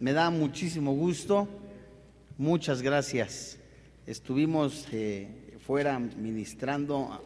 [0.00, 1.46] me da muchísimo gusto.
[2.38, 3.58] Muchas gracias.
[4.06, 7.22] Estuvimos eh, fuera ministrando,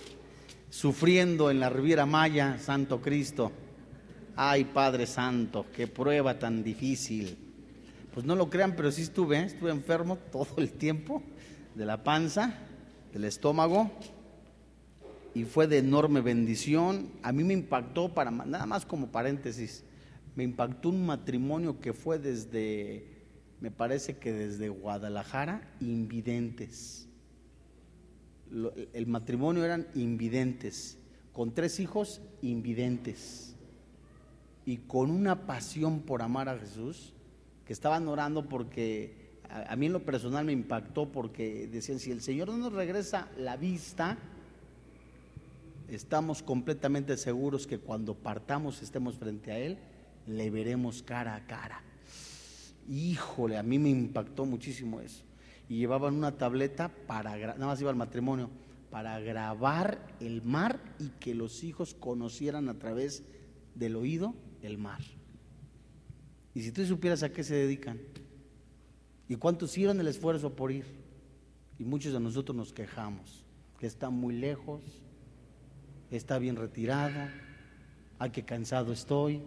[0.70, 3.52] sufriendo en la Riviera Maya, Santo Cristo.
[4.34, 7.38] Ay, Padre Santo, qué prueba tan difícil.
[8.12, 9.44] Pues no lo crean, pero sí estuve, ¿eh?
[9.44, 11.22] estuve enfermo todo el tiempo
[11.76, 12.58] de la panza,
[13.12, 13.92] del estómago,
[15.32, 17.08] y fue de enorme bendición.
[17.22, 19.84] A mí me impactó, para nada más como paréntesis,
[20.36, 23.04] me impactó un matrimonio que fue desde,
[23.60, 27.08] me parece que desde Guadalajara, invidentes.
[28.92, 30.98] El matrimonio eran invidentes,
[31.32, 33.56] con tres hijos invidentes
[34.66, 37.12] y con una pasión por amar a Jesús,
[37.66, 42.20] que estaban orando porque a, mí en lo personal me impactó porque decían, si el
[42.20, 44.18] Señor no nos regresa la vista,
[45.88, 49.78] estamos completamente seguros que cuando partamos estemos frente a Él,
[50.26, 51.82] le veremos cara a cara.
[52.88, 55.24] Híjole, a mí me impactó muchísimo eso.
[55.68, 58.50] Y llevaban una tableta para, nada más iba al matrimonio,
[58.90, 63.24] para grabar el mar y que los hijos conocieran a través
[63.74, 65.00] del oído el mar.
[66.54, 67.98] Y si tú supieras a qué se dedican
[69.28, 70.84] y cuántos hicieron el esfuerzo por ir,
[71.78, 73.44] y muchos de nosotros nos quejamos,
[73.78, 74.80] que está muy lejos,
[76.10, 77.28] está bien retirado,
[78.18, 79.42] a qué cansado estoy,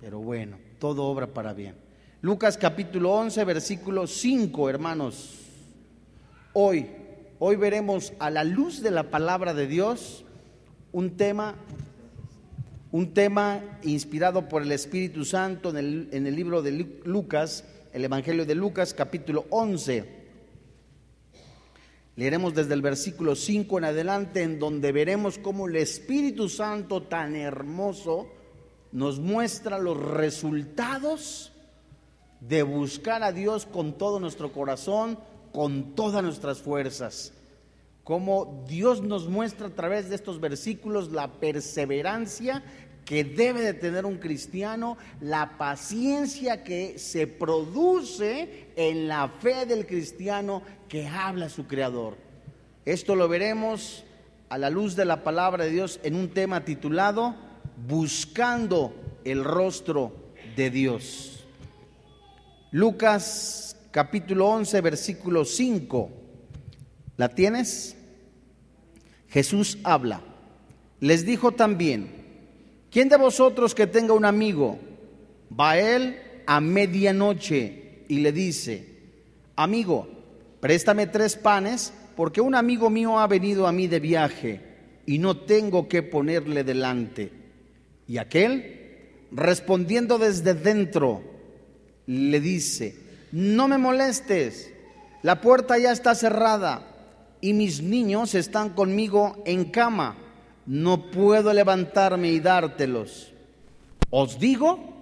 [0.00, 1.74] pero bueno, todo obra para bien.
[2.22, 5.38] Lucas capítulo 11, versículo 5, hermanos.
[6.54, 6.86] Hoy,
[7.38, 10.24] hoy veremos a la luz de la palabra de Dios
[10.92, 11.54] un tema,
[12.92, 16.72] un tema inspirado por el Espíritu Santo en el, en el libro de
[17.04, 20.20] Lucas, el Evangelio de Lucas capítulo 11.
[22.16, 27.36] Leeremos desde el versículo 5 en adelante, en donde veremos cómo el Espíritu Santo tan
[27.36, 28.39] hermoso,
[28.92, 31.52] nos muestra los resultados
[32.40, 35.18] de buscar a Dios con todo nuestro corazón,
[35.52, 37.32] con todas nuestras fuerzas.
[38.04, 42.62] Como Dios nos muestra a través de estos versículos la perseverancia
[43.04, 49.86] que debe de tener un cristiano, la paciencia que se produce en la fe del
[49.86, 52.16] cristiano que habla su creador.
[52.84, 54.04] Esto lo veremos
[54.48, 57.34] a la luz de la palabra de Dios en un tema titulado
[57.86, 58.92] buscando
[59.24, 60.12] el rostro
[60.56, 61.44] de Dios.
[62.70, 66.10] Lucas capítulo 11, versículo 5.
[67.16, 67.96] ¿La tienes?
[69.28, 70.22] Jesús habla.
[71.00, 72.10] Les dijo también,
[72.90, 74.78] ¿quién de vosotros que tenga un amigo
[75.58, 78.86] va a él a medianoche y le dice,
[79.56, 80.08] amigo,
[80.60, 84.60] préstame tres panes porque un amigo mío ha venido a mí de viaje
[85.06, 87.39] y no tengo que ponerle delante?
[88.10, 91.22] Y aquel, respondiendo desde dentro,
[92.06, 92.96] le dice,
[93.30, 94.68] no me molestes,
[95.22, 96.82] la puerta ya está cerrada
[97.40, 100.18] y mis niños están conmigo en cama,
[100.66, 103.32] no puedo levantarme y dártelos.
[104.10, 104.92] Os digo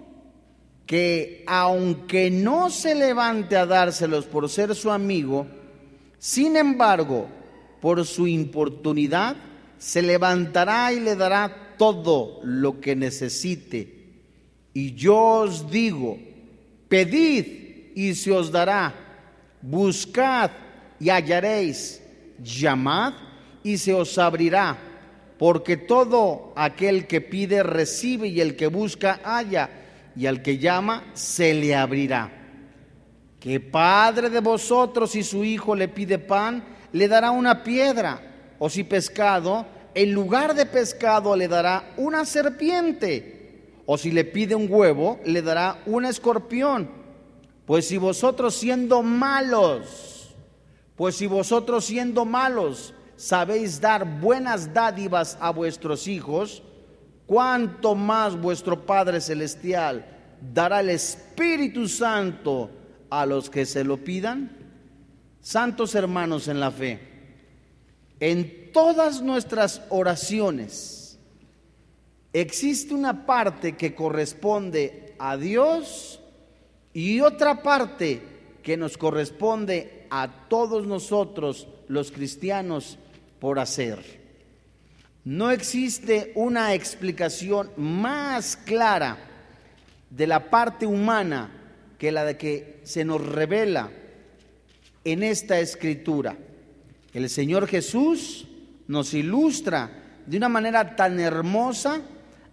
[0.85, 5.47] que aunque no se levante a dárselos por ser su amigo,
[6.19, 7.27] sin embargo,
[7.81, 9.35] por su importunidad,
[9.79, 13.95] se levantará y le dará todo lo que necesite.
[14.73, 16.19] Y yo os digo,
[16.87, 18.93] pedid y se os dará,
[19.61, 20.51] buscad
[20.99, 22.03] y hallaréis,
[22.43, 23.13] llamad
[23.63, 24.77] y se os abrirá,
[25.39, 29.69] porque todo aquel que pide recibe y el que busca halla,
[30.15, 32.29] y al que llama se le abrirá.
[33.39, 38.21] Que padre de vosotros si su hijo le pide pan, le dará una piedra,
[38.59, 39.65] o si pescado,
[40.01, 45.41] en lugar de pescado le dará una serpiente, o si le pide un huevo, le
[45.41, 46.89] dará un escorpión.
[47.65, 50.33] Pues si vosotros siendo malos,
[50.95, 56.63] pues si vosotros siendo malos sabéis dar buenas dádivas a vuestros hijos,
[57.25, 60.05] cuánto más vuestro Padre Celestial
[60.53, 62.69] dará el Espíritu Santo
[63.09, 64.49] a los que se lo pidan.
[65.41, 67.08] Santos hermanos en la fe,
[68.19, 70.99] en todas nuestras oraciones
[72.33, 76.19] existe una parte que corresponde a Dios
[76.93, 78.21] y otra parte
[78.63, 82.97] que nos corresponde a todos nosotros los cristianos
[83.39, 84.19] por hacer.
[85.23, 89.17] No existe una explicación más clara
[90.09, 91.51] de la parte humana
[91.97, 93.91] que la de que se nos revela
[95.03, 96.37] en esta escritura.
[97.13, 98.47] El Señor Jesús
[98.87, 102.01] nos ilustra de una manera tan hermosa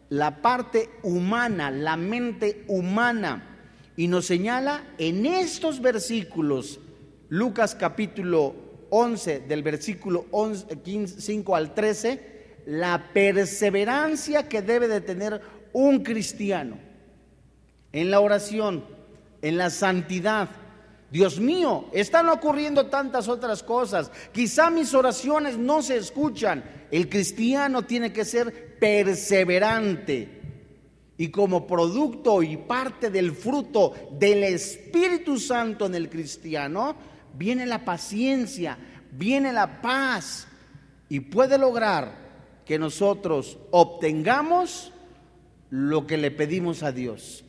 [0.08, 3.58] la parte humana, la mente humana.
[3.96, 6.80] Y nos señala en estos versículos,
[7.28, 8.54] Lucas capítulo
[8.90, 10.26] 11, del versículo
[10.82, 12.36] 5 al 13,
[12.66, 15.40] la perseverancia que debe de tener
[15.72, 16.78] un cristiano
[17.92, 18.84] en la oración,
[19.42, 20.48] en la santidad.
[21.10, 24.10] Dios mío, están ocurriendo tantas otras cosas.
[24.32, 26.64] Quizá mis oraciones no se escuchan.
[26.90, 30.42] El cristiano tiene que ser perseverante.
[31.18, 36.96] Y como producto y parte del fruto del Espíritu Santo en el cristiano,
[37.34, 38.76] viene la paciencia,
[39.12, 40.46] viene la paz
[41.08, 42.26] y puede lograr
[42.66, 44.92] que nosotros obtengamos
[45.70, 47.44] lo que le pedimos a Dios.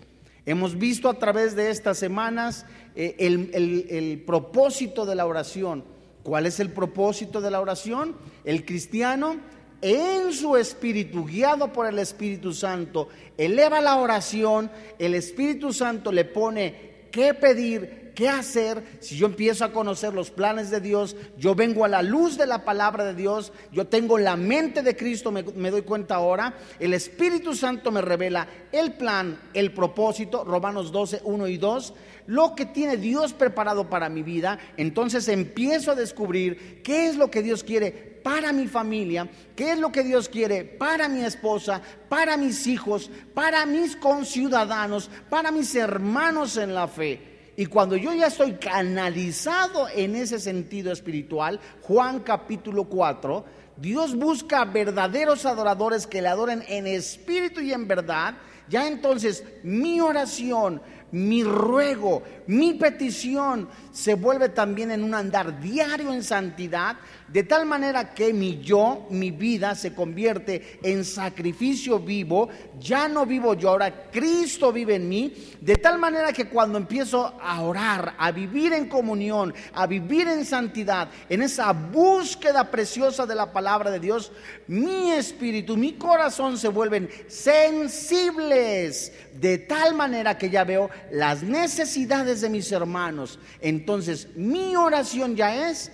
[0.45, 2.65] Hemos visto a través de estas semanas
[2.99, 5.83] eh, el, el propósito de la oración.
[6.23, 8.15] ¿Cuál es el propósito de la oración?
[8.43, 9.37] El cristiano
[9.81, 16.25] en su espíritu, guiado por el Espíritu Santo, eleva la oración, el Espíritu Santo le
[16.25, 21.53] pone qué pedir, qué hacer si yo empiezo a conocer los planes de Dios, yo
[21.53, 25.31] vengo a la luz de la palabra de Dios, yo tengo la mente de Cristo,
[25.31, 31.21] me, doy cuenta ahora, el Espíritu Santo me revela el plan, el propósito, Romanos 12,
[31.25, 31.93] 1 y 2,
[32.25, 37.29] lo que tiene Dios preparado para mi vida, entonces empiezo a descubrir qué es lo
[37.29, 37.91] que Dios quiere
[38.23, 43.11] para mi familia, qué es lo que Dios quiere para mi esposa, para mis hijos,
[43.35, 47.36] para mis conciudadanos, para mis hermanos en la fe.
[47.59, 53.43] Y cuando yo ya estoy canalizado en ese sentido espiritual, Juan capítulo 4,
[53.77, 58.35] Dios busca verdaderos adoradores que le adoren en espíritu y en verdad.
[58.69, 66.13] Ya entonces mi oración, mi ruego, mi petición se vuelve también en un andar diario
[66.13, 66.97] en santidad,
[67.27, 72.47] de tal manera que mi yo, mi vida se convierte en sacrificio vivo,
[72.79, 77.33] ya no vivo yo, ahora Cristo vive en mí, de tal manera que cuando empiezo
[77.41, 83.35] a orar, a vivir en comunión, a vivir en santidad, en esa búsqueda preciosa de
[83.35, 84.31] la palabra de Dios,
[84.67, 92.36] mi espíritu, mi corazón se vuelven sensibles, de tal manera que ya veo las necesidades
[92.41, 93.39] de mis hermanos.
[93.61, 95.91] Entonces mi oración ya es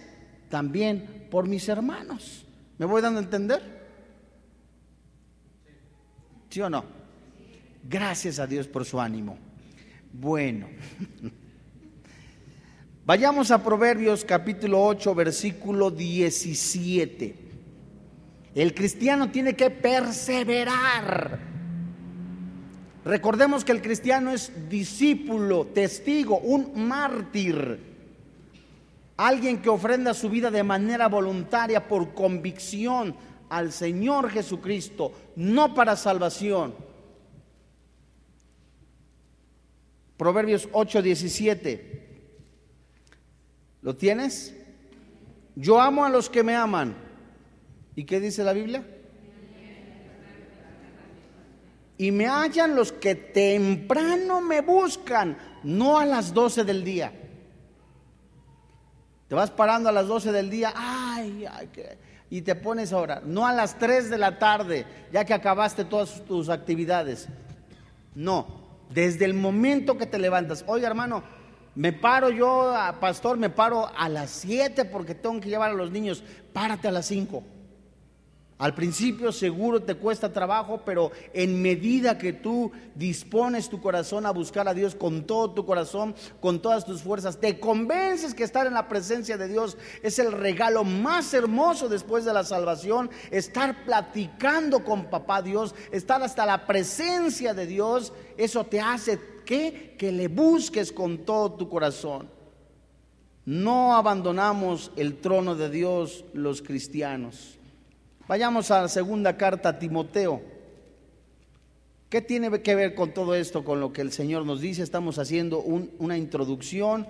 [0.50, 2.46] también por mis hermanos.
[2.78, 3.62] ¿Me voy dando a entender?
[6.50, 6.86] ¿Sí o no?
[7.84, 9.38] Gracias a Dios por su ánimo.
[10.12, 10.68] Bueno,
[13.06, 17.36] vayamos a Proverbios capítulo 8, versículo 17.
[18.56, 21.53] El cristiano tiene que perseverar.
[23.06, 27.80] Recordemos que el cristiano es discípulo, testigo, un mártir.
[29.18, 33.16] Alguien que ofrenda su vida de manera voluntaria por convicción
[33.50, 36.74] al Señor Jesucristo, no para salvación.
[40.18, 42.02] Proverbios 8:17.
[43.82, 44.56] ¿Lo tienes?
[45.56, 46.96] Yo amo a los que me aman.
[47.96, 48.88] ¿Y qué dice la Biblia?
[51.98, 57.14] Y me hallan los que temprano me buscan, no a las 12 del día.
[59.28, 61.70] Te vas parando a las 12 del día, ay, ay,
[62.30, 63.24] y te pones a orar.
[63.26, 67.28] No a las 3 de la tarde, ya que acabaste todas tus actividades.
[68.16, 68.48] No,
[68.90, 70.64] desde el momento que te levantas.
[70.68, 71.24] Oiga, hermano,
[71.76, 75.92] me paro yo, pastor, me paro a las 7 porque tengo que llevar a los
[75.92, 76.24] niños.
[76.54, 77.44] Párate a las 5.
[78.64, 84.32] Al principio seguro te cuesta trabajo, pero en medida que tú dispones tu corazón a
[84.32, 88.66] buscar a Dios con todo tu corazón, con todas tus fuerzas, te convences que estar
[88.66, 93.84] en la presencia de Dios es el regalo más hermoso después de la salvación, estar
[93.84, 100.14] platicando con papá Dios, estar hasta la presencia de Dios, eso te hace que que
[100.14, 102.30] le busques con todo tu corazón.
[103.44, 107.60] No abandonamos el trono de Dios los cristianos.
[108.28, 110.42] Vayamos a la segunda carta a Timoteo.
[112.10, 114.82] ¿Qué tiene que ver con todo esto, con lo que el Señor nos dice?
[114.82, 117.06] Estamos haciendo una introducción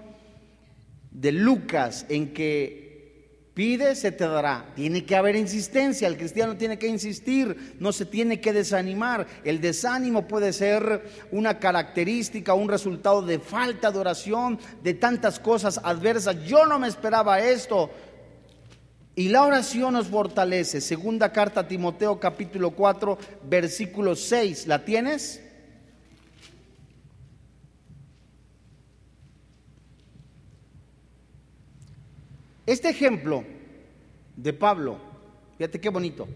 [1.11, 2.83] de Lucas en que
[3.53, 4.71] pide, se te dará.
[4.75, 9.27] Tiene que haber insistencia, el cristiano tiene que insistir, no se tiene que desanimar.
[9.43, 15.79] El desánimo puede ser una característica, un resultado de falta de oración, de tantas cosas
[15.83, 16.43] adversas.
[16.45, 17.91] Yo no me esperaba esto,
[19.15, 20.81] y la oración nos fortalece.
[20.81, 23.17] Segunda carta a Timoteo capítulo 4
[23.47, 24.67] versículo 6.
[24.67, 25.41] ¿La tienes?
[32.65, 33.43] Este ejemplo
[34.37, 34.97] de Pablo,
[35.57, 36.27] fíjate qué bonito.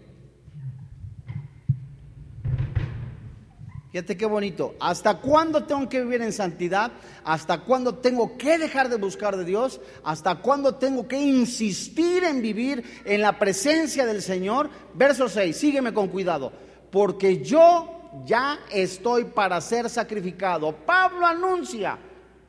[3.91, 4.75] Fíjate qué bonito.
[4.81, 6.91] ¿Hasta cuándo tengo que vivir en santidad?
[7.23, 9.79] ¿Hasta cuándo tengo que dejar de buscar de Dios?
[10.03, 14.69] ¿Hasta cuándo tengo que insistir en vivir en la presencia del Señor?
[14.93, 16.51] Verso 6, sígueme con cuidado.
[16.91, 20.75] Porque yo ya estoy para ser sacrificado.
[20.75, 21.97] Pablo anuncia,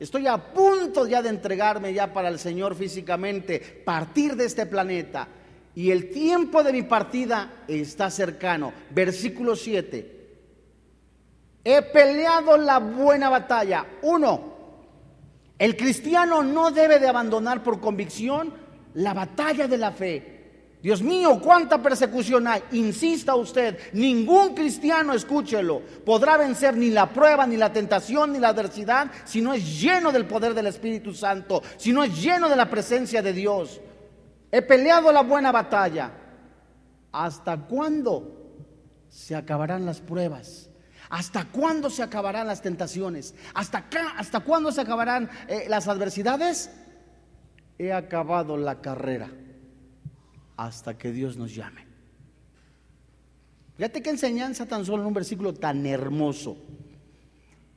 [0.00, 5.28] estoy a punto ya de entregarme ya para el Señor físicamente, partir de este planeta.
[5.76, 8.73] Y el tiempo de mi partida está cercano.
[8.90, 10.17] Versículo 7.
[11.70, 13.84] He peleado la buena batalla.
[14.00, 14.40] Uno,
[15.58, 18.54] el cristiano no debe de abandonar por convicción
[18.94, 20.78] la batalla de la fe.
[20.82, 22.62] Dios mío, cuánta persecución hay.
[22.72, 28.48] Insista usted, ningún cristiano, escúchelo, podrá vencer ni la prueba, ni la tentación, ni la
[28.48, 32.56] adversidad, si no es lleno del poder del Espíritu Santo, si no es lleno de
[32.56, 33.78] la presencia de Dios.
[34.50, 36.12] He peleado la buena batalla.
[37.12, 38.54] ¿Hasta cuándo
[39.10, 40.67] se acabarán las pruebas?
[41.10, 43.34] ¿Hasta cuándo se acabarán las tentaciones?
[43.54, 46.70] ¿Hasta, cuándo se acabarán eh, las adversidades?
[47.78, 49.30] He acabado la carrera
[50.56, 51.86] hasta que Dios nos llame.
[53.76, 56.58] Fíjate qué enseñanza tan solo en un versículo tan hermoso.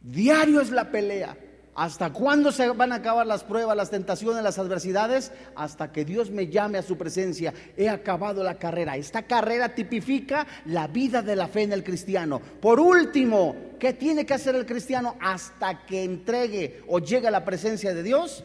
[0.01, 1.37] Diario es la pelea.
[1.73, 5.31] ¿Hasta cuándo se van a acabar las pruebas, las tentaciones, las adversidades?
[5.55, 7.53] Hasta que Dios me llame a su presencia.
[7.77, 8.97] He acabado la carrera.
[8.97, 12.41] Esta carrera tipifica la vida de la fe en el cristiano.
[12.41, 17.45] Por último, ¿qué tiene que hacer el cristiano hasta que entregue o llegue a la
[17.45, 18.43] presencia de Dios?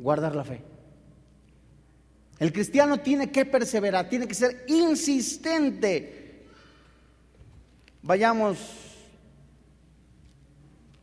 [0.00, 0.60] Guardar la fe.
[2.40, 6.46] El cristiano tiene que perseverar, tiene que ser insistente.
[8.02, 8.89] Vayamos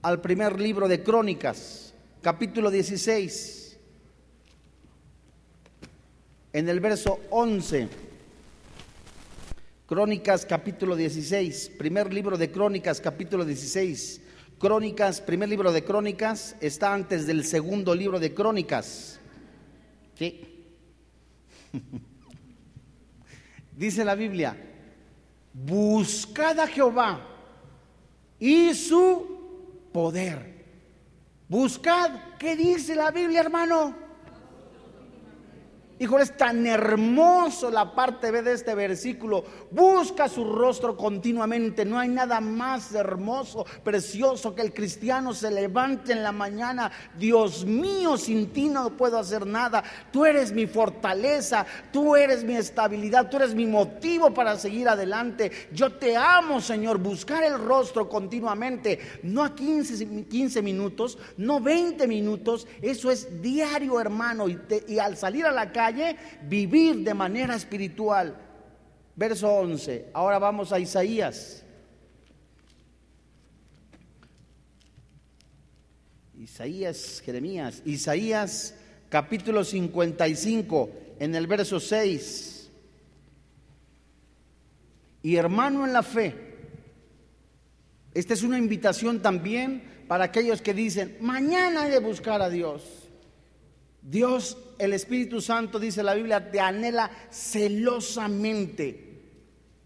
[0.02, 3.78] al primer libro de Crónicas, capítulo 16,
[6.54, 7.90] en el verso 11.
[9.86, 14.22] Crónicas, capítulo 16, primer libro de Crónicas, capítulo 16.
[14.60, 19.20] Crónicas, primer libro de Crónicas, está antes del segundo libro de Crónicas.
[20.16, 20.42] ¿Sí?
[23.78, 24.58] Dice la Biblia,
[25.54, 27.22] buscad a Jehová
[28.40, 29.37] y su
[29.98, 30.64] poder.
[31.50, 33.96] Buscad, ¿qué dice la Biblia, hermano?
[36.00, 39.44] Hijo, es tan hermoso la parte B de este versículo.
[39.72, 41.86] Busca su rostro continuamente.
[41.86, 46.92] No hay nada más hermoso, precioso que el cristiano se levante en la mañana.
[47.18, 49.84] Dios mío, sin ti no puedo hacer nada.
[50.12, 55.52] Tú eres mi fortaleza, tú eres mi estabilidad, tú eres mi motivo para seguir adelante.
[55.72, 57.00] Yo te amo, Señor.
[57.00, 62.68] Buscar el rostro continuamente, no a 15, 15 minutos, no 20 minutos.
[62.84, 64.48] Eso es diario, hermano.
[64.48, 65.87] Y, y al salir a la calle,
[66.44, 68.36] vivir de manera espiritual.
[69.16, 70.08] Verso 11.
[70.14, 71.64] Ahora vamos a Isaías.
[76.40, 78.76] Isaías, Jeremías, Isaías
[79.10, 80.90] capítulo 55
[81.20, 82.70] en el verso 6.
[85.24, 86.36] Y hermano en la fe,
[88.14, 93.07] esta es una invitación también para aquellos que dicen, mañana hay de buscar a Dios.
[94.10, 99.04] Dios, el Espíritu Santo, dice la Biblia, te anhela celosamente.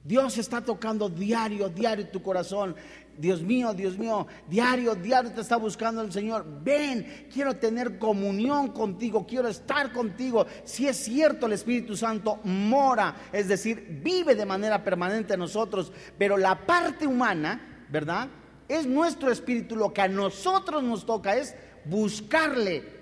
[0.04, 2.76] Dios está tocando diario, diario tu corazón.
[3.18, 6.46] Dios mío, Dios mío, diario, diario te está buscando el Señor.
[6.64, 10.46] Ven, quiero tener comunión contigo, quiero estar contigo.
[10.66, 15.92] Si es cierto, el Espíritu Santo mora, es decir, vive de manera permanente en nosotros,
[16.20, 18.30] pero la parte humana, ¿verdad?
[18.68, 23.01] Es nuestro espíritu, lo que a nosotros nos toca es buscarle,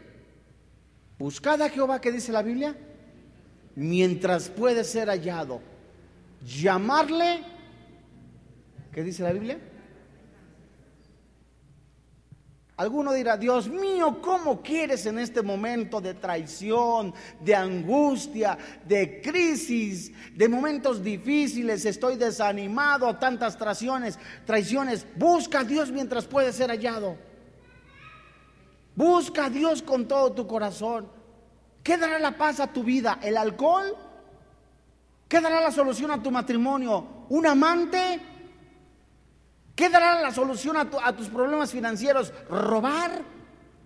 [1.19, 2.77] Buscad a Jehová, que dice la Biblia,
[3.75, 5.61] mientras puede ser hallado.
[6.45, 7.43] Llamarle,
[8.93, 9.59] ¿qué dice la Biblia?
[12.77, 18.57] Alguno dirá, Dios mío, ¿cómo quieres en este momento de traición, de angustia,
[18.87, 21.83] de crisis, de momentos difíciles?
[21.83, 25.05] Estoy desanimado, tantas traiciones, traiciones.
[25.17, 27.17] Busca a Dios mientras puede ser hallado.
[28.99, 31.07] Busca a Dios con todo tu corazón.
[31.81, 33.17] ¿Qué dará la paz a tu vida?
[33.21, 33.95] ¿El alcohol?
[35.25, 37.25] ¿Qué dará la solución a tu matrimonio?
[37.29, 38.19] ¿Un amante?
[39.73, 42.33] ¿Qué dará la solución a, tus problemas financieros?
[42.49, 43.21] ¿Robar?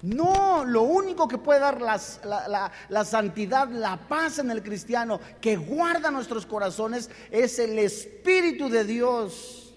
[0.01, 6.09] No, lo único que puede dar la, santidad, la paz en el cristiano, que guarda
[6.09, 9.75] nuestros corazones, es el Espíritu de Dios.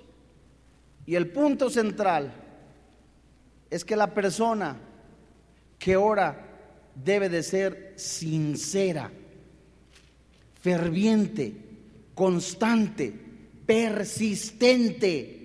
[1.05, 2.33] Y el punto central
[3.69, 4.86] es que la persona
[5.79, 6.47] que ora
[6.95, 9.11] debe de ser sincera,
[10.61, 11.53] ferviente,
[12.15, 13.13] constante,
[13.67, 15.37] persistente,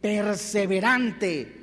[0.00, 1.56] perseverante.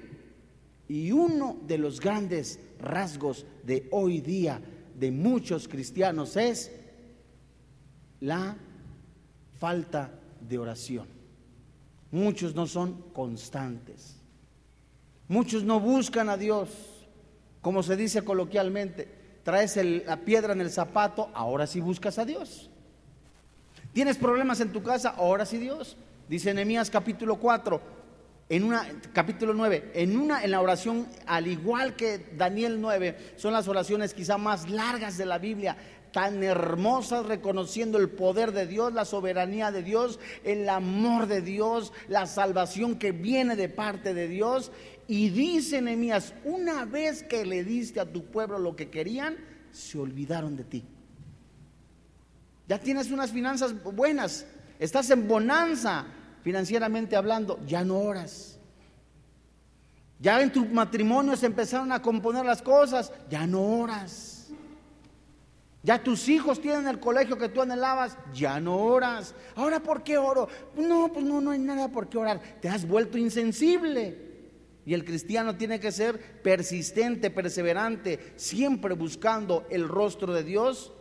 [0.90, 4.62] Y uno de los grandes rasgos de hoy día
[4.98, 6.72] de muchos cristianos es
[8.22, 8.58] la
[9.60, 11.08] falta de oración.
[12.12, 14.16] Muchos no son constantes.
[15.28, 16.97] Muchos no buscan a Dios
[17.68, 19.10] como se dice coloquialmente,
[19.44, 22.70] traes la piedra en el zapato, ahora sí buscas a Dios.
[23.92, 25.16] ¿Tienes problemas en tu casa?
[25.18, 25.98] Ahora sí Dios.
[26.30, 27.82] Dice Nehemías capítulo 4,
[28.48, 33.52] en una, capítulo 9, en una, en la oración, al igual que Daniel 9, son
[33.52, 35.76] las oraciones quizá más largas de la Biblia
[36.12, 41.94] tan hermosas, reconociendo el poder de Dios, la soberanía de Dios, el amor de Dios,
[42.08, 44.72] la salvación que viene de parte de Dios.
[45.08, 49.38] Y dice Nehemías, una vez que le diste a tu pueblo lo que querían,
[49.72, 50.84] se olvidaron de ti.
[52.68, 54.46] Ya tienes unas finanzas buenas,
[54.80, 56.06] estás en bonanza
[56.44, 58.58] financieramente hablando, ya no oras.
[60.20, 64.27] Ya en tu matrimonio se empezaron a componer las cosas, ya no oras.
[65.88, 69.34] Ya tus hijos tienen el colegio que tú anhelabas, ya no oras.
[69.56, 70.50] Ahora, ¿por qué oro?
[70.76, 72.42] No, pues no, no hay nada por qué orar.
[72.60, 74.18] Te has vuelto insensible.
[74.86, 80.92] Y el cristiano tiene que ser persistente, perseverante, siempre buscando el rostro de Dios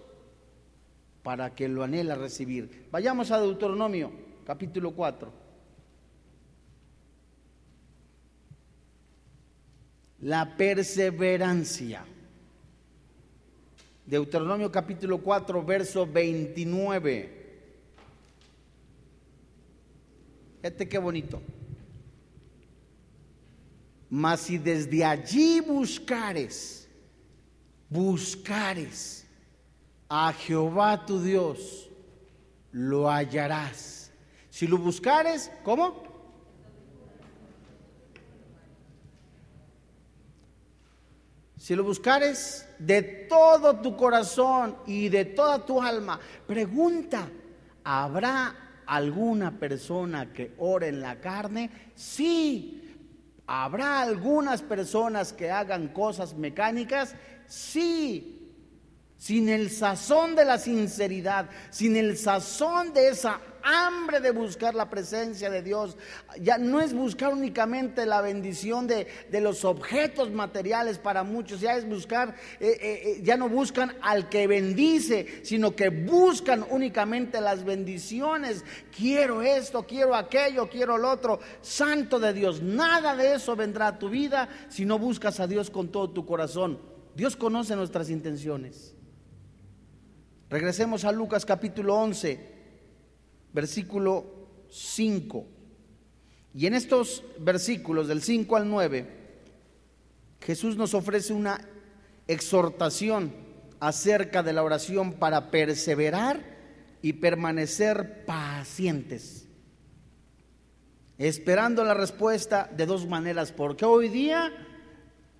[1.25, 2.87] para que lo anhela recibir.
[2.93, 4.13] Vayamos a Deuteronomio,
[4.45, 5.33] capítulo 4.
[10.21, 12.05] La perseverancia.
[14.07, 17.45] Deuteronomio capítulo 4, verso 29.
[20.63, 21.43] Este qué bonito.
[24.09, 26.89] Mas si desde allí buscares,
[27.91, 29.27] buscares
[30.09, 31.91] a Jehová tu Dios,
[32.71, 34.13] lo hallarás.
[34.51, 36.06] Si lo buscares, ¿cómo?
[41.67, 47.29] Si lo buscares de todo tu corazón y de toda tu alma, pregunta,
[47.83, 51.69] ¿habrá alguna persona que ore en la carne?
[51.97, 52.97] Sí.
[53.49, 57.17] ¿Habrá algunas personas que hagan cosas mecánicas?
[57.49, 58.49] Sí.
[59.17, 64.89] Sin el sazón de la sinceridad, sin el sazón de esa hambre de buscar la
[64.89, 65.97] presencia de Dios.
[66.41, 71.77] Ya no es buscar únicamente la bendición de, de los objetos materiales para muchos, ya
[71.77, 77.41] es buscar, eh, eh, eh, ya no buscan al que bendice, sino que buscan únicamente
[77.41, 78.65] las bendiciones.
[78.97, 81.41] Quiero esto, quiero aquello, quiero lo otro.
[81.61, 85.71] Santo de Dios, nada de eso vendrá a tu vida si no buscas a Dios
[85.71, 86.79] con todo tu corazón.
[87.17, 88.95] Dios conoce nuestras intenciones.
[90.49, 92.56] Regresemos a Lucas capítulo 11
[93.57, 94.27] versículo
[94.69, 95.47] 5.
[96.55, 99.07] Y en estos versículos del 5 al 9,
[100.43, 101.59] Jesús nos ofrece una
[102.29, 103.33] exhortación
[103.81, 106.45] acerca de la oración para perseverar
[107.01, 109.49] y permanecer pacientes,
[111.17, 114.53] esperando la respuesta de dos maneras, porque hoy día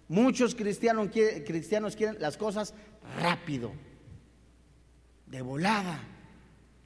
[0.09, 1.11] muchos cristianos,
[1.47, 2.73] cristianos quieren las cosas
[3.21, 3.73] rápido,
[5.27, 6.16] de volada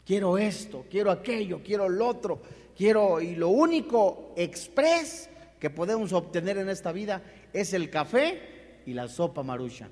[0.05, 2.43] Quiero esto, quiero aquello, quiero lo otro,
[2.77, 3.21] quiero...
[3.21, 9.09] Y lo único express que podemos obtener en esta vida es el café y la
[9.09, 9.89] sopa marucha.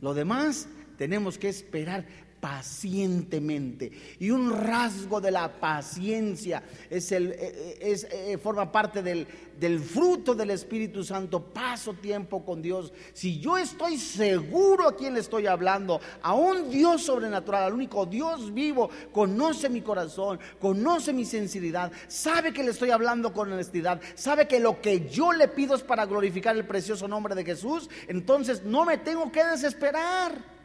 [0.00, 2.06] Lo demás tenemos que esperar
[2.40, 3.90] pacientemente.
[4.18, 9.26] Y un rasgo de la paciencia es el, eh, eh, es, eh, forma parte del,
[9.58, 11.42] del fruto del Espíritu Santo.
[11.42, 12.92] Paso tiempo con Dios.
[13.12, 18.06] Si yo estoy seguro a quién le estoy hablando, a un Dios sobrenatural, al único
[18.06, 24.00] Dios vivo, conoce mi corazón, conoce mi sinceridad, sabe que le estoy hablando con honestidad,
[24.14, 27.88] sabe que lo que yo le pido es para glorificar el precioso nombre de Jesús,
[28.06, 30.57] entonces no me tengo que desesperar.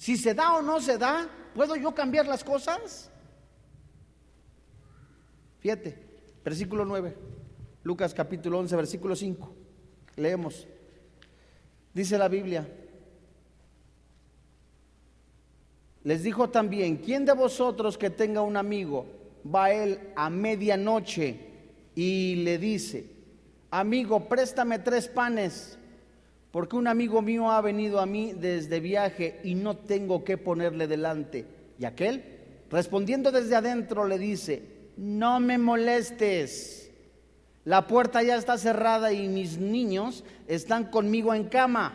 [0.00, 3.10] Si se da o no se da, ¿puedo yo cambiar las cosas?
[5.58, 5.94] Fíjate,
[6.42, 7.14] versículo 9,
[7.82, 9.54] Lucas capítulo 11, versículo 5.
[10.16, 10.66] Leemos.
[11.92, 12.66] Dice la Biblia.
[16.04, 19.04] Les dijo también, ¿quién de vosotros que tenga un amigo
[19.44, 21.38] va a él a medianoche
[21.94, 23.04] y le dice,
[23.70, 25.78] amigo, préstame tres panes?
[26.50, 30.86] porque un amigo mío ha venido a mí desde viaje y no tengo que ponerle
[30.88, 31.46] delante.
[31.78, 32.24] Y aquel,
[32.70, 34.62] respondiendo desde adentro, le dice,
[34.96, 36.90] no me molestes,
[37.64, 41.94] la puerta ya está cerrada y mis niños están conmigo en cama.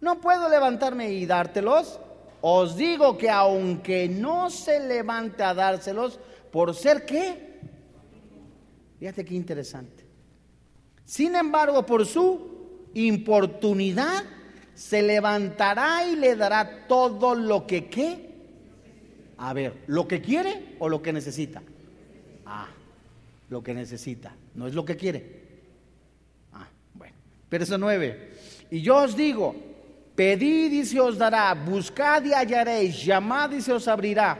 [0.00, 2.00] ¿No puedo levantarme y dártelos?
[2.40, 6.18] Os digo que aunque no se levante a dárselos,
[6.50, 7.60] por ser qué?
[8.98, 10.04] Fíjate qué interesante.
[11.04, 12.55] Sin embargo, por su
[12.96, 14.24] importunidad,
[14.74, 18.26] se levantará y le dará todo lo que qué.
[19.38, 21.62] A ver, ¿lo que quiere o lo que necesita?
[22.46, 22.68] Ah,
[23.50, 25.42] lo que necesita, no es lo que quiere.
[26.54, 27.14] Ah, bueno.
[27.50, 28.30] Verso 9.
[28.70, 29.54] Y yo os digo,
[30.14, 34.38] pedid y se os dará, buscad y hallaréis, llamad y se os abrirá.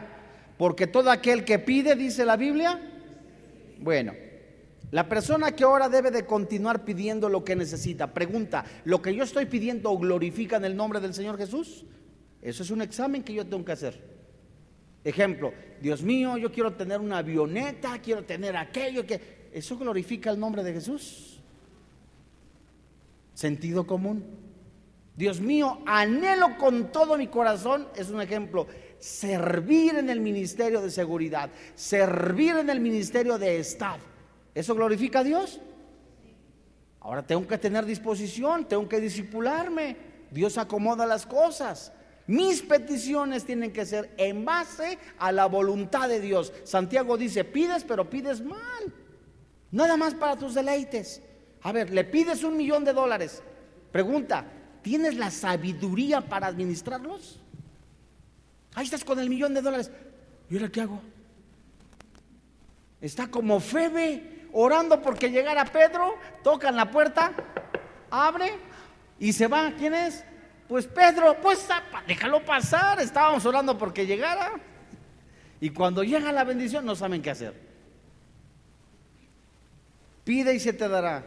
[0.57, 2.81] Porque todo aquel que pide, dice la Biblia,
[3.79, 4.13] bueno,
[4.91, 8.13] la persona que ahora debe de continuar pidiendo lo que necesita.
[8.13, 11.85] Pregunta, ¿lo que yo estoy pidiendo glorifica en el nombre del Señor Jesús?
[12.41, 14.01] Eso es un examen que yo tengo que hacer.
[15.03, 19.49] Ejemplo, Dios mío, yo quiero tener una avioneta, quiero tener aquello que...
[19.51, 21.39] ¿Eso glorifica el nombre de Jesús?
[23.33, 24.23] Sentido común.
[25.15, 28.67] Dios mío, anhelo con todo mi corazón, es un ejemplo,
[28.99, 34.16] servir en el ministerio de seguridad, servir en el ministerio de Estado.
[34.57, 35.59] ¿Eso glorifica a Dios?
[37.01, 39.95] Ahora tengo que tener disposición, tengo que disipularme.
[40.31, 41.91] Dios acomoda las cosas.
[42.25, 46.51] Mis peticiones tienen que ser en base a la voluntad de Dios.
[46.63, 48.91] Santiago dice, pides, pero pides mal.
[49.69, 51.21] Nada más para tus deleites.
[51.61, 53.43] A ver, le pides un millón de dólares.
[53.91, 54.43] Pregunta,
[54.81, 57.39] ¿tienes la sabiduría para administrarlos?
[58.73, 59.91] Ahí estás con el millón de dólares.
[60.49, 60.99] ¿Y ahora qué hago?
[62.99, 67.31] Está como Febe orando porque llegara Pedro, tocan la puerta,
[68.09, 68.53] abre
[69.19, 69.71] y se va.
[69.77, 70.23] ¿Quién es?
[70.67, 71.67] Pues Pedro, pues
[72.07, 74.53] déjalo pasar, estábamos orando porque llegara.
[75.61, 77.53] Y cuando llega la bendición no saben qué hacer.
[80.23, 81.23] Pide y se te dará.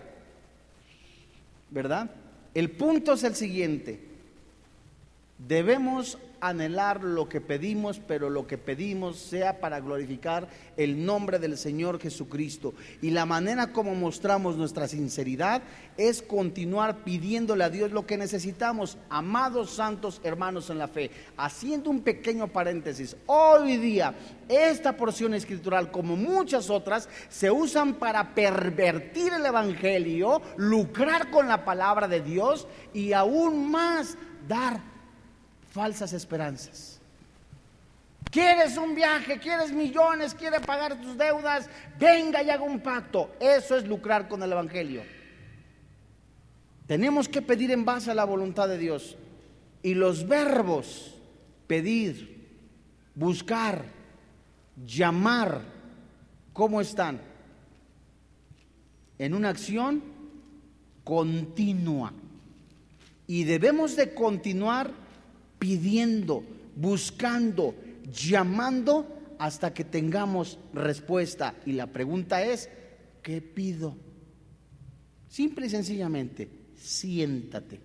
[1.71, 2.11] ¿Verdad?
[2.53, 4.09] El punto es el siguiente.
[5.39, 11.57] Debemos anhelar lo que pedimos, pero lo que pedimos sea para glorificar el nombre del
[11.57, 12.75] Señor Jesucristo.
[13.03, 15.63] Y la manera como mostramos nuestra sinceridad
[15.97, 21.11] es continuar pidiéndole a Dios lo que necesitamos, amados santos hermanos en la fe.
[21.37, 24.15] Haciendo un pequeño paréntesis, hoy día
[24.49, 31.65] esta porción escritural, como muchas otras, se usan para pervertir el Evangelio, lucrar con la
[31.65, 34.17] palabra de Dios y aún más
[34.49, 34.90] dar
[35.71, 37.01] falsas esperanzas.
[38.31, 39.39] ¿Quieres un viaje?
[39.39, 40.35] ¿Quieres millones?
[40.35, 41.69] ¿Quieres pagar tus deudas?
[41.99, 43.33] Venga y haga un pacto.
[43.41, 45.03] Eso es lucrar con el Evangelio.
[46.87, 49.17] Tenemos que pedir en base a la voluntad de Dios.
[49.83, 51.17] Y los verbos
[51.67, 52.49] pedir,
[53.15, 53.85] buscar,
[54.85, 55.63] llamar,
[56.53, 57.21] ¿cómo están?
[59.19, 60.03] En una acción
[61.05, 62.13] continua.
[63.27, 64.93] Y debemos de continuar
[65.61, 66.43] pidiendo,
[66.75, 67.77] buscando,
[68.13, 69.07] llamando
[69.39, 71.55] hasta que tengamos respuesta.
[71.65, 72.69] Y la pregunta es,
[73.23, 73.97] ¿qué pido?
[75.29, 77.79] Simple y sencillamente, siéntate.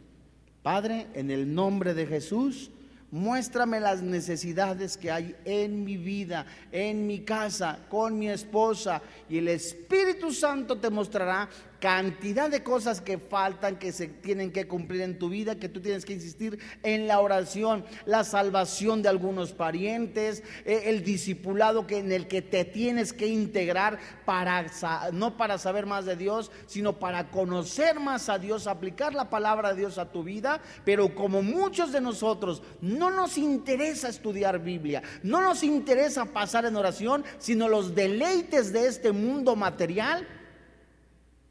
[0.63, 2.71] Padre, en el nombre de Jesús,
[3.15, 9.01] Muéstrame las necesidades que hay en mi vida, en mi casa, con mi esposa.
[9.29, 11.47] Y el Espíritu Santo te mostrará
[11.85, 15.81] cantidad de cosas que faltan, que se tienen que cumplir en tu vida, que tú
[15.81, 21.99] tienes que insistir en la oración, la salvación de algunos parientes, eh, el discipulado que,
[21.99, 24.65] en el que te tienes que integrar para
[25.13, 29.69] no para saber más de Dios, sino para conocer más a Dios, aplicar la palabra
[29.69, 35.03] de Dios a tu vida, pero como muchos de nosotros no nos interesa estudiar Biblia,
[35.21, 40.27] no nos interesa pasar en oración, sino los deleites de este mundo material,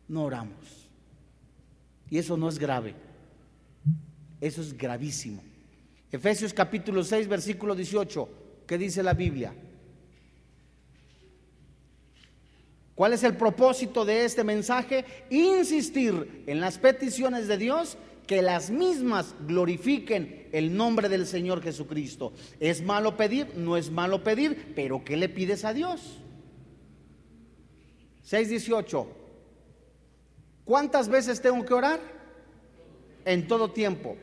[0.09, 0.89] no oramos.
[2.11, 2.95] Y eso no es grave.
[4.41, 5.43] Eso es gravísimo.
[6.13, 8.29] Efesios capítulo 6, versículo 18,
[8.67, 9.53] ¿qué dice la Biblia?
[12.95, 15.05] ¿Cuál es el propósito de este mensaje?
[15.31, 22.33] Insistir en las peticiones de Dios, que las mismas glorifiquen el nombre del Señor Jesucristo.
[22.61, 23.57] ¿Es malo pedir?
[23.57, 26.21] No es malo pedir, pero ¿qué le pides a Dios?
[28.31, 29.24] 6.18.
[30.65, 32.01] ¿Cuántas veces tengo que orar?
[33.25, 34.17] En todo tiempo,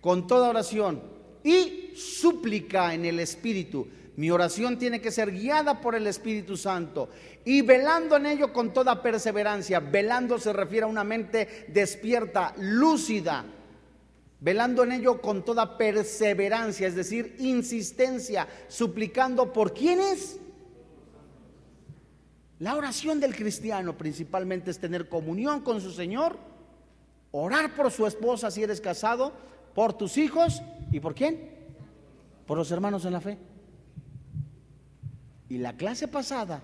[0.00, 1.02] con toda oración
[1.44, 3.86] y súplica en el Espíritu.
[4.16, 7.08] Mi oración tiene que ser guiada por el Espíritu Santo
[7.44, 9.80] y velando en ello con toda perseverancia.
[9.80, 13.44] Velando se refiere a una mente despierta, lúcida.
[14.40, 20.38] Velando en ello con toda perseverancia, es decir, insistencia, suplicando por quiénes?
[22.62, 26.38] La oración del cristiano principalmente es tener comunión con su Señor,
[27.32, 29.32] orar por su esposa si eres casado,
[29.74, 31.40] por tus hijos y por quién?
[32.46, 33.36] Por los hermanos en la fe.
[35.48, 36.62] Y la clase pasada,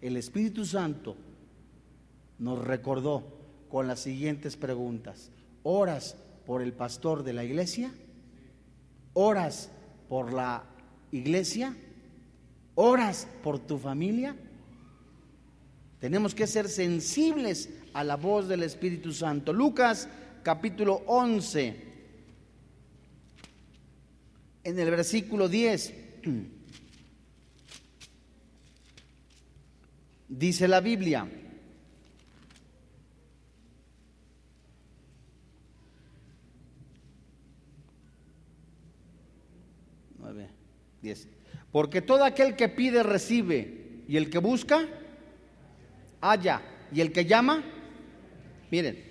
[0.00, 1.14] el Espíritu Santo
[2.40, 3.22] nos recordó
[3.68, 5.30] con las siguientes preguntas.
[5.62, 7.92] ¿Oras por el pastor de la iglesia?
[9.12, 9.70] ¿Oras
[10.08, 10.64] por la
[11.12, 11.76] iglesia?
[12.74, 14.34] ¿Oras por tu familia?
[16.00, 19.52] Tenemos que ser sensibles a la voz del Espíritu Santo.
[19.52, 20.08] Lucas
[20.44, 21.76] capítulo 11,
[24.62, 25.94] en el versículo 10,
[30.28, 31.28] dice la Biblia,
[40.20, 40.48] nueve,
[41.02, 41.26] diez.
[41.72, 44.88] Porque todo aquel que pide recibe, y el que busca,
[46.20, 47.62] halla, y el que llama,
[48.70, 49.08] miren,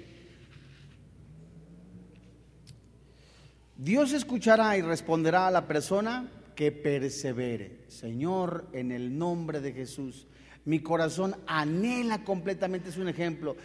[3.77, 7.85] Dios escuchará y responderá a la persona que persevere.
[7.87, 10.25] Señor, en el nombre de Jesús,
[10.65, 13.55] mi corazón anhela completamente, es un ejemplo,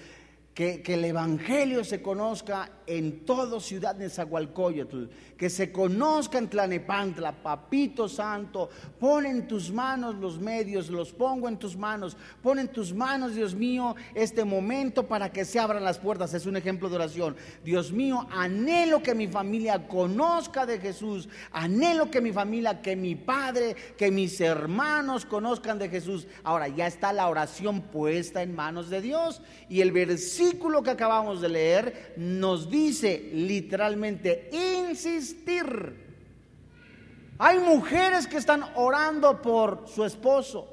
[0.55, 5.07] que, el Evangelio se conozca en toda ciudad de Zagualcoyotl,
[5.38, 8.69] que se conozca en Tlanepantla, Papito Santo,
[9.01, 13.35] pon en tus manos los medios, los pongo en tus manos, pon en tus manos,
[13.35, 17.35] Dios mío, este momento para que se abran las puertas, es un ejemplo de oración.
[17.65, 23.15] Dios mío, anhelo que mi familia conozca de Jesús, anhelo que mi familia, que mi
[23.15, 26.27] padre, que mis hermanos conozcan de Jesús.
[26.45, 30.91] Ahora ya está la oración puesta en manos de Dios y el versículo versículo que
[30.91, 36.03] acabamos de leer nos dice literalmente insistir.
[37.39, 40.69] Hay mujeres que están orando por su esposo.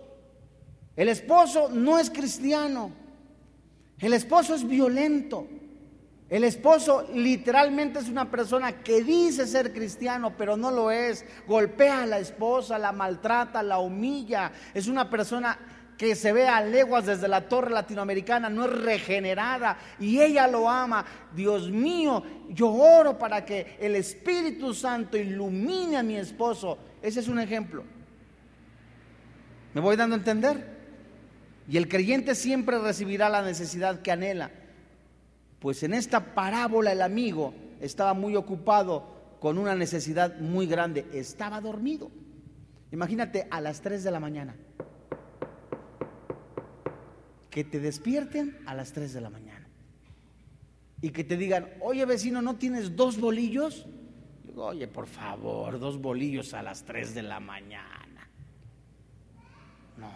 [0.95, 2.91] El esposo no es cristiano.
[3.99, 5.47] El esposo es violento.
[6.29, 11.25] El esposo literalmente es una persona que dice ser cristiano, pero no lo es.
[11.47, 14.51] Golpea a la esposa, la maltrata, la humilla.
[14.73, 15.57] Es una persona
[15.99, 20.69] que se ve a leguas desde la torre latinoamericana, no es regenerada y ella lo
[20.69, 21.05] ama.
[21.35, 26.77] Dios mío, yo oro para que el Espíritu Santo ilumine a mi esposo.
[27.01, 27.83] Ese es un ejemplo.
[29.73, 30.77] ¿Me voy dando a entender?
[31.67, 34.51] Y el creyente siempre recibirá la necesidad que anhela.
[35.59, 41.07] Pues en esta parábola el amigo estaba muy ocupado con una necesidad muy grande.
[41.11, 42.09] Estaba dormido.
[42.89, 44.55] Imagínate a las 3 de la mañana
[47.49, 49.67] que te despierten a las 3 de la mañana
[51.01, 53.85] y que te digan, oye vecino, ¿no tienes dos bolillos?
[54.43, 58.29] Digo, oye, por favor, dos bolillos a las 3 de la mañana.
[59.97, 60.11] No,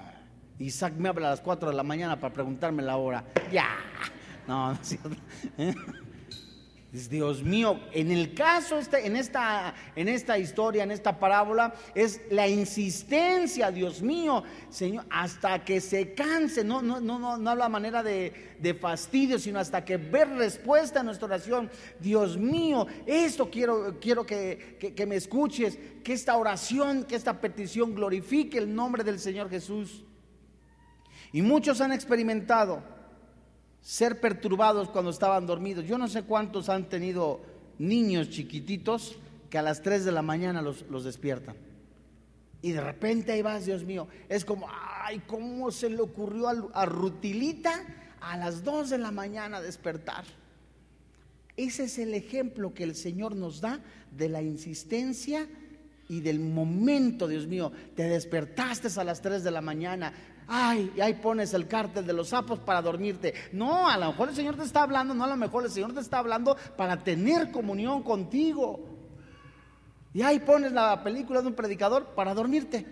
[0.59, 3.23] Isaac me habla a las 4 de la mañana para preguntarme la hora.
[3.51, 3.69] Ya,
[4.47, 5.17] no, no es cierto.
[6.93, 12.21] Dios mío, en el caso, este, en esta, en esta historia, en esta parábola, es
[12.29, 18.03] la insistencia, Dios mío, Señor, hasta que se canse, no, no, no, no, habla manera
[18.03, 21.71] de, de fastidio, sino hasta que ver respuesta a nuestra oración.
[21.99, 27.95] Dios mío, esto quiero, quiero que, que me escuches, que esta oración, que esta petición
[27.95, 30.03] glorifique el nombre del Señor Jesús.
[31.31, 32.83] Y muchos han experimentado
[33.83, 35.85] ser perturbados cuando estaban dormidos.
[35.85, 37.41] Yo no sé cuántos han tenido
[37.77, 39.17] niños chiquititos
[39.49, 41.55] que a las 3 de la mañana los, despiertan.
[42.61, 44.07] Y de repente ahí vas, Dios mío.
[44.29, 47.73] Es como, ay, ¿cómo se le ocurrió a, Rutilita
[48.21, 50.23] a las 2 de la mañana despertar?
[51.57, 55.47] Ese es el ejemplo que el Señor nos da de la insistencia
[56.07, 57.73] y del momento, Dios mío.
[57.95, 60.13] Te despertaste a las 3 de la mañana,
[60.47, 63.33] Ay, y ahí pones el cártel de los sapos para dormirte.
[63.51, 65.93] No, a lo mejor el Señor te está hablando, no a lo mejor el Señor
[65.93, 68.79] te está hablando para tener comunión contigo.
[70.13, 72.85] Y ahí pones la película de un predicador para dormirte.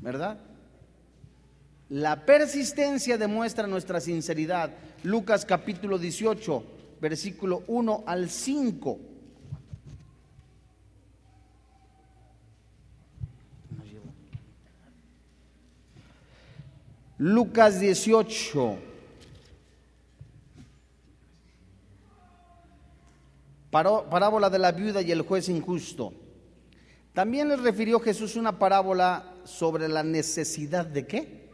[0.00, 0.38] ¿Verdad?
[1.88, 4.70] La persistencia demuestra nuestra sinceridad.
[5.02, 6.64] Lucas capítulo 18,
[7.00, 9.09] versículo 1 al 5.
[17.20, 18.78] Lucas 18.
[23.70, 26.14] Parábola de la viuda y el juez injusto.
[27.12, 31.50] También les refirió Jesús una parábola sobre la necesidad de qué.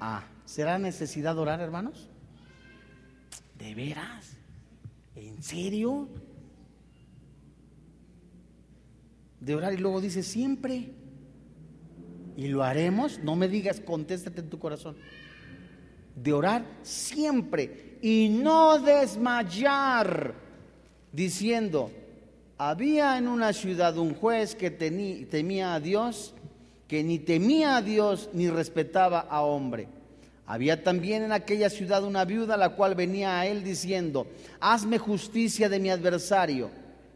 [0.00, 2.08] Ah, ¿será necesidad de orar, hermanos?
[3.56, 4.32] ¿De veras?
[5.14, 6.08] ¿En serio?
[9.38, 10.97] De orar y luego dice siempre.
[12.38, 14.94] Y lo haremos, no me digas, contéstate en tu corazón.
[16.14, 20.34] De orar siempre y no desmayar,
[21.10, 21.90] diciendo,
[22.56, 26.32] había en una ciudad un juez que temía a Dios,
[26.86, 29.88] que ni temía a Dios ni respetaba a hombre.
[30.46, 34.28] Había también en aquella ciudad una viuda la cual venía a él diciendo,
[34.60, 36.70] hazme justicia de mi adversario.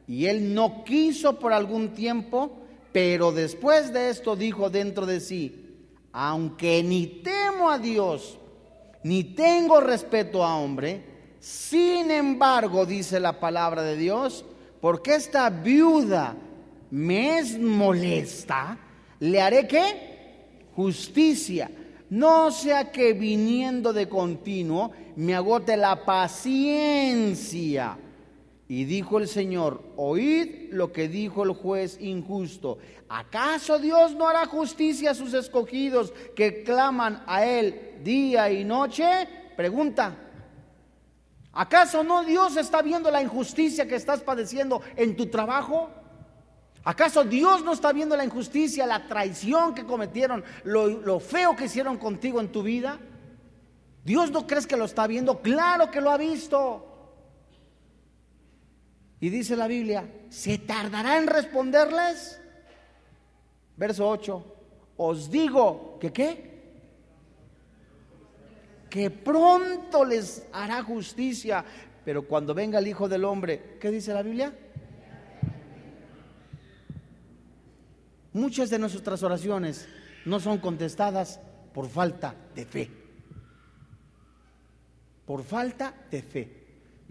[0.08, 2.58] Y él no quiso por algún tiempo,
[2.92, 5.76] pero después de esto dijo dentro de sí,
[6.12, 8.38] aunque ni temo a Dios,
[9.02, 11.05] ni tengo respeto a hombre,
[11.40, 14.44] sin embargo, dice la palabra de Dios,
[14.81, 16.37] porque esta viuda
[16.90, 18.78] me es molesta,
[19.18, 20.66] le haré qué?
[20.76, 21.70] Justicia
[22.12, 27.96] no sea que viniendo de continuo me agote la paciencia.
[28.72, 32.78] Y dijo el Señor, oíd lo que dijo el juez injusto.
[33.06, 39.28] ¿Acaso Dios no hará justicia a sus escogidos que claman a Él día y noche?
[39.58, 40.16] Pregunta.
[41.52, 45.90] ¿Acaso no Dios está viendo la injusticia que estás padeciendo en tu trabajo?
[46.82, 51.98] ¿Acaso Dios no está viendo la injusticia, la traición que cometieron, lo, feo que hicieron
[51.98, 52.98] contigo en tu vida?
[54.02, 55.42] ¿Dios no crees que lo está viendo?
[55.42, 56.88] Claro que lo ha visto.
[59.22, 62.40] Y dice la Biblia, ¿se tardará en responderles?
[63.76, 64.56] Verso 8,
[64.96, 66.52] os digo que qué?
[68.90, 71.64] Que pronto les hará justicia,
[72.04, 74.52] pero cuando venga el Hijo del Hombre, ¿qué dice la Biblia?
[78.32, 79.87] Muchas de nuestras oraciones
[80.24, 81.38] no son contestadas
[81.72, 82.90] por falta de fe.
[85.24, 86.62] Por falta de fe.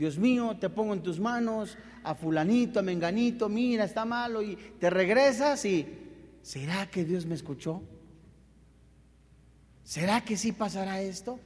[0.01, 4.55] Dios mío, te pongo en tus manos a fulanito, a menganito, mira, está malo y
[4.55, 5.85] te regresas y
[6.41, 7.83] ¿será que Dios me escuchó?
[9.83, 11.39] ¿Será que sí pasará esto?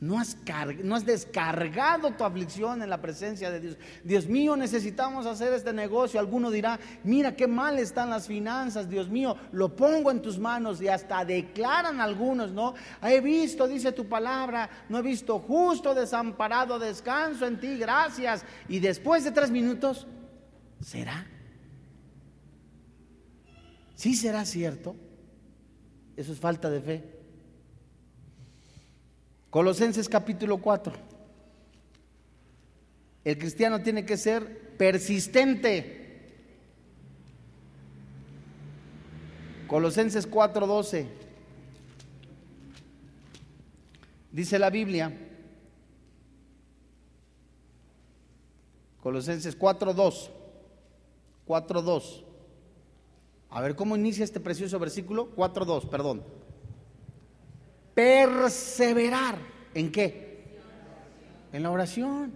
[0.00, 3.76] No has, descargado tu aflicción en la presencia de Dios.
[4.02, 6.18] Dios mío, necesitamos hacer este negocio.
[6.18, 8.88] Alguno dirá, mira qué mal están las finanzas.
[8.88, 12.72] Dios mío, lo pongo en tus manos y hasta declaran algunos, ¿no?
[13.02, 18.42] He visto, dice tu palabra, no he visto justo, desamparado, descanso en ti, gracias.
[18.70, 20.06] Y después de tres minutos,
[20.80, 21.26] ¿será?
[23.96, 24.96] ¿Sí será cierto?
[26.16, 27.19] Eso es falta de fe.
[29.50, 30.92] Colosenses capítulo 4.
[33.24, 35.98] El cristiano tiene que ser persistente.
[39.66, 41.06] Colosenses 4:12.
[44.30, 45.12] Dice la Biblia.
[49.02, 50.30] Colosenses 4:2.
[51.44, 52.22] 4:2.
[53.50, 55.34] A ver cómo inicia este precioso versículo.
[55.34, 56.39] 4:2, perdón
[58.00, 59.36] perseverar.
[59.74, 60.58] ¿En qué?
[61.52, 62.32] En la oración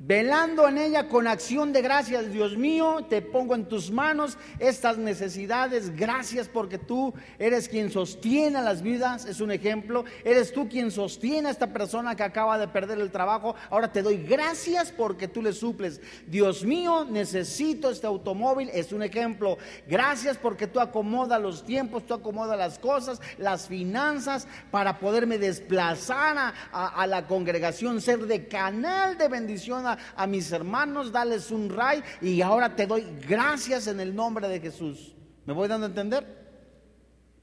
[0.00, 2.30] velando en ella con acción de gracias.
[2.30, 5.96] Dios mío, te pongo en tus manos estas necesidades.
[5.96, 9.24] Gracias porque tú eres quien sostiene las vidas.
[9.24, 10.04] Es un ejemplo.
[10.24, 13.54] Eres tú quien sostiene a esta persona que acaba de perder el trabajo.
[13.70, 16.00] Ahora te doy gracias porque tú le suples.
[16.26, 18.70] Dios mío, necesito este automóvil.
[18.72, 19.58] Es un ejemplo.
[19.88, 26.38] Gracias porque tú acomodas los tiempos, tú acomodas las cosas, las finanzas para poderme desplazar
[26.38, 26.52] a,
[26.88, 32.40] a la congregación, ser de canal de bendición a, mis hermanos, dales un ray y
[32.42, 35.14] ahora te doy gracias en el nombre de Jesús.
[35.46, 36.38] ¿Me voy dando a entender?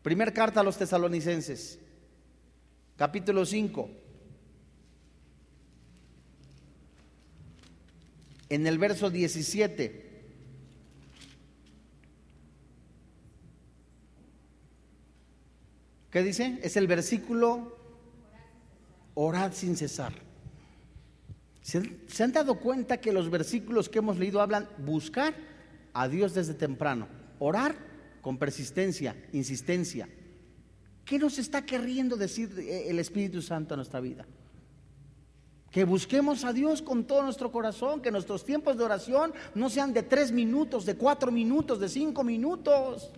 [0.01, 1.79] Primer carta a los tesalonicenses,
[2.95, 3.89] capítulo 5.
[8.49, 10.05] En el verso 17.
[16.11, 16.59] ¿Qué dice?
[16.61, 17.75] Es el versículo
[19.15, 20.24] orad sin cesar.
[21.65, 25.33] ¿Se han dado cuenta que los versículos que hemos leído hablan buscar
[25.93, 27.07] a Dios desde temprano,
[27.39, 27.75] orar
[28.21, 30.07] con persistencia, insistencia?
[31.03, 34.27] ¿Qué nos está queriendo decir eh, el Espíritu Santo en nuestra vida?
[35.71, 39.91] Que busquemos a Dios con todo nuestro corazón, que nuestros tiempos de oración no sean
[39.91, 43.11] de tres minutos, de cuatro minutos, de cinco minutos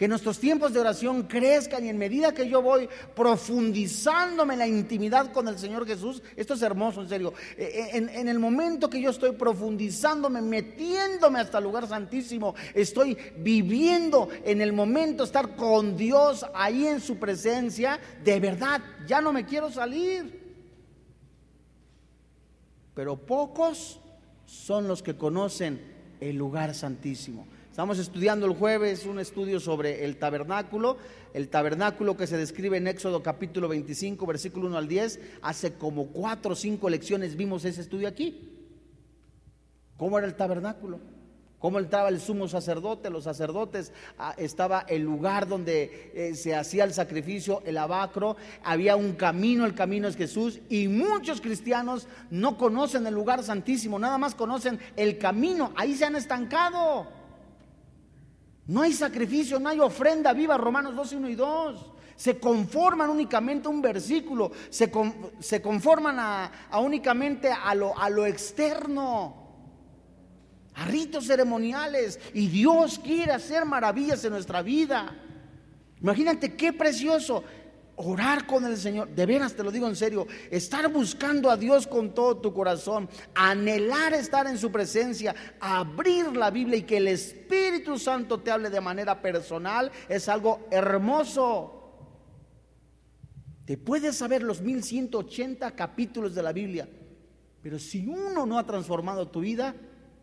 [0.00, 4.66] que nuestros tiempos de oración crezcan y en medida que yo voy profundizándome en la
[4.66, 8.38] intimidad con el Señor Jesús, esto es hermoso, en serio, e, e, en, en, el
[8.38, 15.24] momento que yo estoy profundizándome, metiéndome hasta el lugar santísimo, estoy viviendo en el momento
[15.24, 20.64] estar con Dios ahí en su presencia, de verdad, ya no me quiero salir.
[22.94, 24.00] Pero pocos
[24.46, 25.78] son los que conocen
[26.20, 27.46] el lugar santísimo.
[27.70, 30.96] Estamos estudiando el jueves un estudio sobre el tabernáculo,
[31.32, 35.20] el tabernáculo que se describe en Éxodo capítulo 25, versículo 1 al 10.
[35.40, 38.50] Hace como cuatro o cinco lecciones vimos ese estudio aquí.
[39.96, 40.98] ¿Cómo era el tabernáculo?
[41.60, 46.84] cómo entraba el sumo sacerdote, los sacerdotes, ah, estaba el lugar donde eh, se hacía
[46.84, 52.56] el sacrificio, el abacro, había un camino, el camino es Jesús, y muchos cristianos no
[52.56, 57.19] conocen el lugar santísimo, nada más conocen el camino, ahí se han estancado.
[58.70, 61.86] No hay sacrificio, no hay ofrenda viva, Romanos 2, 1 y 2.
[62.14, 64.92] Se conforman únicamente a un versículo, se,
[65.40, 69.34] se conforman a, únicamente a lo, a lo externo
[70.74, 75.16] a ritos ceremoniales y Dios quiere hacer maravillas en nuestra vida.
[76.00, 77.42] Imagínate qué precioso
[78.02, 81.86] orar con el Señor, de veras te lo digo en serio, estar buscando a Dios
[81.86, 87.08] con todo tu corazón, anhelar estar en su presencia, abrir la Biblia y que el
[87.08, 91.76] Espíritu Santo te hable de manera personal, es algo hermoso.
[93.66, 96.88] Te puedes saber los 1180 capítulos de la Biblia,
[97.62, 99.74] pero si uno no ha transformado tu vida,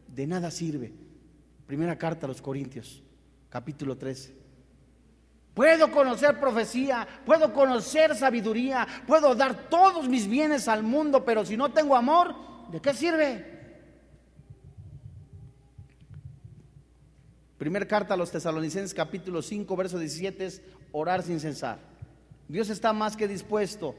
[0.07, 0.93] de nada sirve.
[1.67, 3.03] Primera carta a los Corintios,
[3.49, 4.46] capítulo 13.
[5.57, 11.57] Puedo conocer profecía, puedo conocer sabiduría, puedo dar todos mis bienes al mundo, pero si
[11.57, 12.35] no tengo amor,
[12.71, 13.43] ¿de qué sirve?
[17.57, 21.79] Primera carta a los tesalonicenses capítulo 5, verso 17 es orar sin cesar.
[22.47, 23.95] Dios está más que dispuesto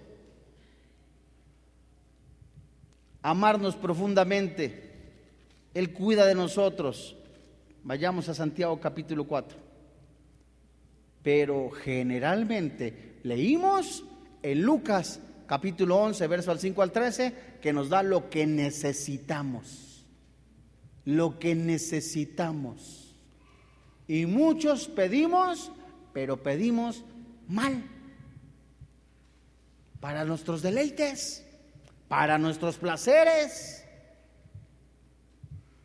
[3.21, 4.93] a amarnos profundamente
[5.75, 7.17] él cuida de nosotros.
[7.83, 9.68] Vayamos a Santiago capítulo 4.
[11.23, 14.05] Pero generalmente leímos
[14.43, 20.07] en Lucas capítulo 11, verso al 5 al 13, que nos da lo que necesitamos.
[21.05, 23.17] Lo que necesitamos.
[24.07, 25.73] Y muchos pedimos,
[26.13, 27.05] pero pedimos
[27.49, 27.83] mal.
[30.01, 31.45] Para nuestros deleites,
[32.09, 33.79] para nuestros placeres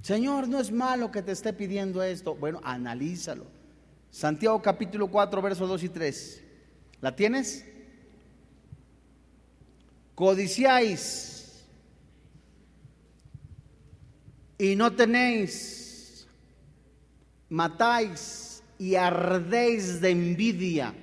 [0.03, 2.35] Señor, no es malo que te esté pidiendo esto.
[2.35, 3.45] Bueno, analízalo.
[4.13, 6.43] Santiago capítulo 4, versos 2 y 3.
[7.01, 7.65] ¿La tienes?
[10.13, 11.65] Codiciáis
[14.59, 16.27] y no tenéis,
[17.49, 20.93] matáis y ardéis de envidia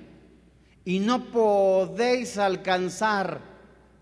[0.85, 3.41] y no podéis alcanzar,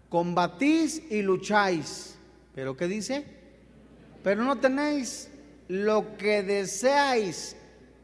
[0.08, 2.16] combatís y lucháis.
[2.54, 3.40] ¿Pero qué dice?
[4.24, 5.30] pero no tenéis
[5.68, 7.56] lo que deseáis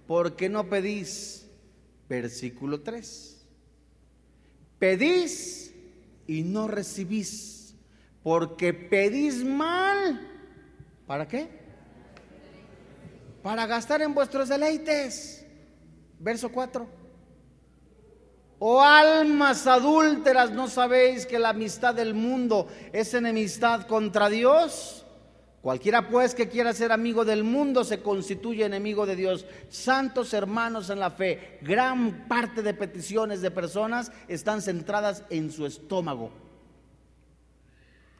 [0.08, 1.48] porque no pedís.
[2.08, 3.46] Versículo 3.
[4.78, 5.74] Pedís
[6.28, 7.76] y no recibís
[8.24, 10.20] porque pedís mal.
[11.08, 11.48] ¿Para qué?
[13.44, 15.46] Para gastar en vuestros deleites.
[16.20, 16.88] Verso 4.
[18.60, 25.05] Oh almas adúlteras, ¿no sabéis que la amistad del mundo es enemistad contra Dios?
[25.66, 29.48] Cualquiera pues que quiera ser amigo del mundo se constituye enemigo de Dios.
[29.68, 35.66] Santos hermanos en la fe, gran parte de peticiones de personas están centradas en su
[35.66, 36.30] estómago.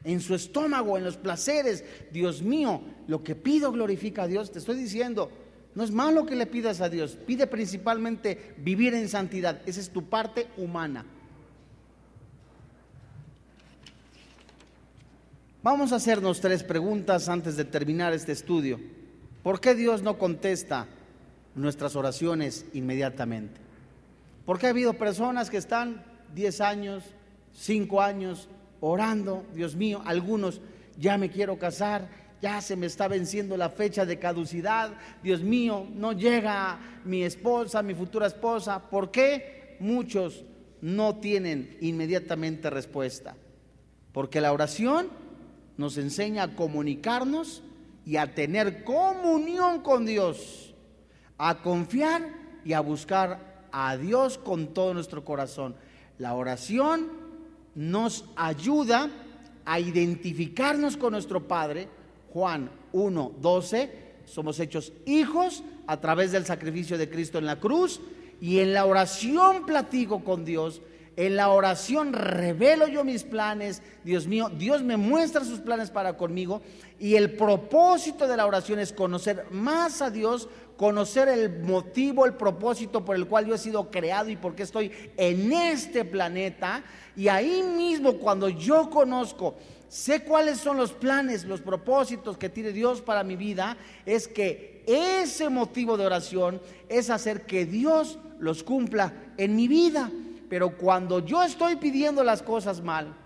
[0.02, 1.84] En su estómago, en los placeres.
[2.10, 4.50] Dios mío, lo que pido glorifica a Dios.
[4.50, 5.30] Te estoy diciendo,
[5.76, 7.16] no es malo que le pidas a Dios.
[7.28, 9.62] Pide principalmente vivir en santidad.
[9.66, 11.06] Esa es tu parte humana.
[15.66, 18.78] Vamos a hacernos tres preguntas antes de terminar este estudio.
[19.42, 20.86] ¿Por qué Dios no contesta
[21.56, 23.60] nuestras oraciones inmediatamente?
[24.44, 26.04] ¿Por qué ha habido personas que están
[26.36, 27.02] 10 años,
[27.52, 28.48] 5 años
[28.80, 29.44] orando?
[29.54, 30.60] Dios mío, algunos
[31.00, 32.10] ya me quiero casar,
[32.40, 34.92] ya se me está venciendo la fecha de caducidad.
[35.20, 38.88] Dios mío, no llega mi esposa, mi futura esposa.
[38.88, 40.44] ¿Por qué muchos
[40.80, 43.34] no tienen inmediatamente respuesta?
[44.12, 45.25] Porque la oración
[45.76, 47.62] nos enseña a comunicarnos
[48.04, 50.74] y a tener comunión con Dios,
[51.38, 52.22] a confiar
[52.64, 55.74] y a buscar a Dios con todo nuestro corazón.
[56.18, 57.08] La oración
[57.74, 59.10] nos ayuda
[59.64, 61.88] a identificarnos con nuestro Padre.
[62.32, 68.00] Juan 1, 12, somos hechos hijos a través del sacrificio de Cristo en la cruz
[68.40, 70.80] y en la oración platico con Dios
[71.16, 76.16] en la oración revelo yo mis planes, Dios mío, Dios me muestra sus planes para
[76.16, 76.60] conmigo
[77.00, 82.34] y el propósito de la oración es conocer más a Dios, conocer el motivo, el
[82.34, 86.84] propósito por el cual yo he sido creado y por qué estoy en este planeta.
[87.16, 89.56] Y ahí mismo cuando yo conozco,
[89.88, 94.84] sé cuáles son los planes, los propósitos que tiene Dios para mi vida, es que
[94.86, 96.60] ese motivo de oración
[96.90, 100.10] es hacer que Dios los cumpla en mi vida.
[100.48, 103.16] Pero cuando yo estoy pidiendo las cosas mal,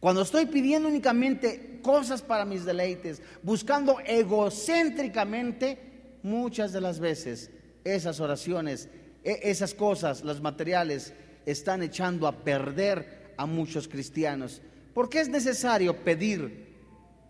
[0.00, 7.50] cuando estoy pidiendo únicamente cosas para mis deleites, buscando egocéntricamente, muchas de las veces
[7.94, 8.88] esas oraciones,
[9.24, 11.14] e, esas cosas, los materiales,
[11.46, 14.60] están echando a perder a muchos cristianos.
[14.92, 16.74] Porque es necesario pedir,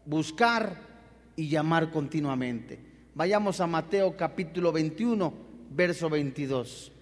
[0.05, 0.81] buscar
[1.37, 2.79] y llamar continuamente.
[3.15, 5.33] Vayamos a Mateo capítulo 21,
[5.71, 6.93] verso 22.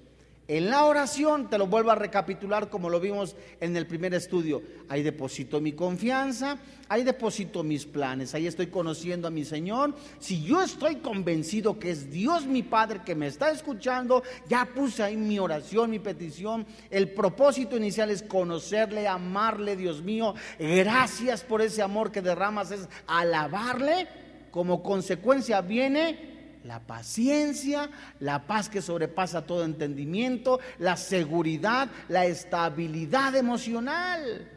[0.47, 4.63] En la oración, te lo vuelvo a recapitular como lo vimos en el primer estudio,
[4.91, 6.59] ahí deposito mi confianza,
[6.91, 9.95] ahí deposito mis planes, ahí estoy conociendo a mi Señor.
[10.19, 15.03] Si yo estoy convencido que es Dios mi Padre que me está escuchando, ya puse
[15.03, 16.67] ahí mi oración, mi petición.
[16.91, 20.35] El propósito inicial es conocerle, amarle, Dios mío.
[20.59, 24.09] Gracias por ese amor que derramas, es alabarle.
[24.51, 26.34] Como consecuencia viene
[26.65, 27.91] la paciencia,
[28.21, 34.51] la paz que sobrepasa todo entendimiento, la seguridad, la estabilidad emocional.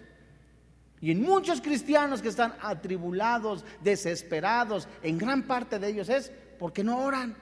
[1.02, 6.84] Y en muchos cristianos que están atribulados, desesperados, en gran parte de ellos es porque
[6.84, 7.36] no oran.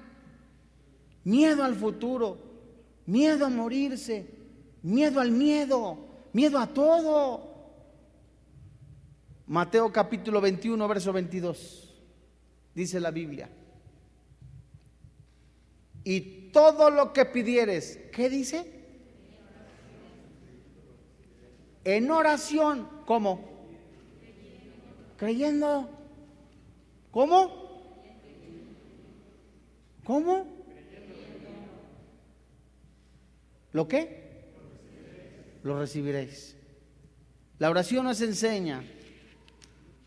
[1.23, 2.37] Miedo al futuro,
[3.05, 4.27] miedo a morirse,
[4.81, 5.97] miedo al miedo,
[6.33, 7.53] miedo a todo.
[9.47, 11.93] Mateo capítulo 21, verso 22,
[12.73, 13.47] dice la Biblia
[16.05, 18.71] y todo lo que pidieres, ¿qué dice?
[21.83, 23.43] En oración, ¿cómo?
[25.17, 25.89] Creyendo.
[27.11, 27.65] ¿Cómo?
[30.03, 30.47] ¿Cómo?
[33.73, 34.45] ¿Lo qué?
[35.63, 36.55] Lo recibiréis.
[37.57, 38.83] La oración nos enseña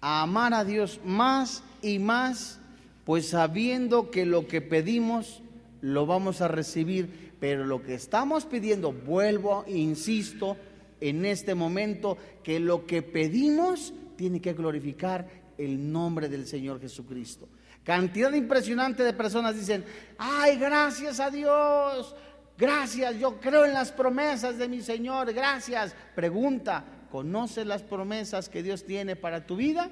[0.00, 2.60] a amar a Dios más y más,
[3.04, 5.42] pues sabiendo que lo que pedimos
[5.80, 10.56] lo vamos a recibir, pero lo que estamos pidiendo, vuelvo, insisto,
[11.00, 17.48] en este momento, que lo que pedimos tiene que glorificar el nombre del Señor Jesucristo.
[17.84, 19.84] Cantidad impresionante de personas dicen,
[20.18, 22.14] ay, gracias a Dios,
[22.56, 25.94] gracias, yo creo en las promesas de mi Señor, gracias.
[26.14, 29.90] Pregunta, ¿conoces las promesas que Dios tiene para tu vida?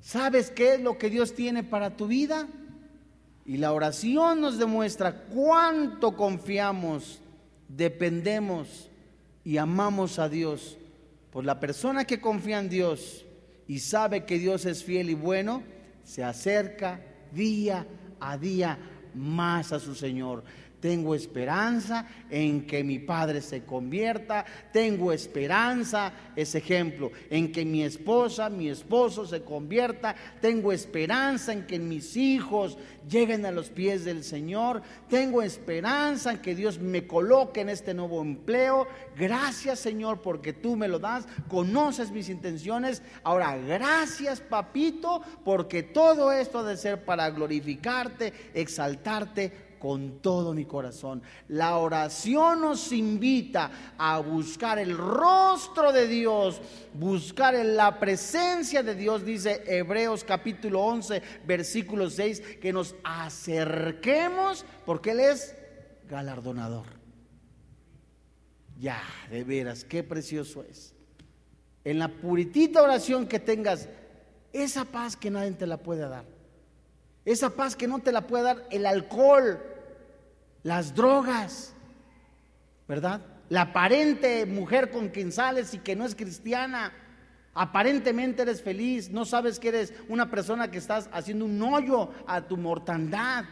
[0.00, 2.46] ¿Sabes qué es lo que Dios tiene para tu vida?
[3.46, 7.20] Y la oración nos demuestra cuánto confiamos,
[7.68, 8.88] dependemos
[9.44, 10.78] y amamos a Dios.
[11.30, 13.24] Por la persona que confía en Dios
[13.66, 15.62] y sabe que Dios es fiel y bueno,
[16.04, 17.00] se acerca
[17.32, 17.86] día
[18.20, 18.78] a día
[19.14, 20.44] más a su Señor.
[20.84, 24.44] Tengo esperanza en que mi padre se convierta.
[24.70, 30.14] Tengo esperanza, ese ejemplo, en que mi esposa, mi esposo se convierta.
[30.42, 32.76] Tengo esperanza en que mis hijos
[33.08, 34.82] lleguen a los pies del Señor.
[35.08, 38.86] Tengo esperanza en que Dios me coloque en este nuevo empleo.
[39.16, 41.26] Gracias Señor porque tú me lo das.
[41.48, 43.00] Conoces mis intenciones.
[43.22, 50.64] Ahora, gracias papito porque todo esto ha de ser para glorificarte, exaltarte con todo mi
[50.64, 51.22] corazón.
[51.48, 56.60] La oración nos invita a buscar el rostro de Dios,
[56.92, 64.64] buscar en la presencia de Dios, dice Hebreos capítulo 11, versículo 6, que nos acerquemos
[64.84, 65.54] porque Él es
[66.08, 66.86] galardonador.
[68.78, 70.94] Ya, de veras, qué precioso es.
[71.84, 73.88] En la puritita oración que tengas,
[74.52, 76.33] esa paz que nadie te la puede dar.
[77.24, 79.60] Esa paz que no te la puede dar el alcohol,
[80.62, 81.72] las drogas,
[82.86, 83.20] ¿verdad?
[83.48, 86.92] La aparente mujer con quien sales y que no es cristiana.
[87.54, 92.42] Aparentemente eres feliz, no sabes que eres una persona que estás haciendo un hoyo a
[92.42, 93.44] tu mortandad.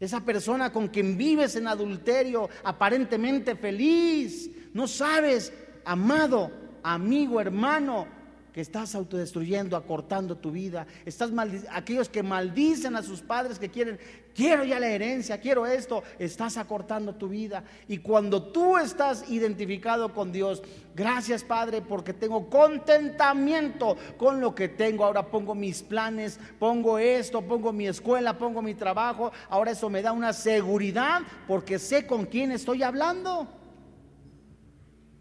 [0.00, 5.52] Esa persona con quien vives en adulterio, aparentemente feliz, no sabes,
[5.84, 6.50] amado,
[6.82, 8.06] amigo, hermano,
[8.52, 10.86] que estás autodestruyendo, acortando tu vida.
[11.04, 11.30] Estás
[11.70, 13.98] aquellos que maldicen a sus padres que quieren,
[14.34, 17.64] quiero ya la herencia, quiero esto, estás acortando tu vida.
[17.88, 20.62] Y cuando tú estás identificado con Dios,
[20.94, 25.04] gracias Padre porque tengo contentamiento con lo que tengo.
[25.04, 29.32] Ahora pongo mis planes, pongo esto, pongo mi escuela, pongo mi trabajo.
[29.48, 33.46] Ahora eso me da una seguridad porque sé con quién estoy hablando.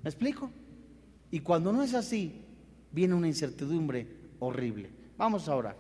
[0.01, 0.49] ¿Me explico?
[1.31, 2.48] Y cuando no es así,
[2.91, 4.07] viene una incertidumbre
[4.39, 4.89] horrible.
[5.17, 5.75] Vamos ahora.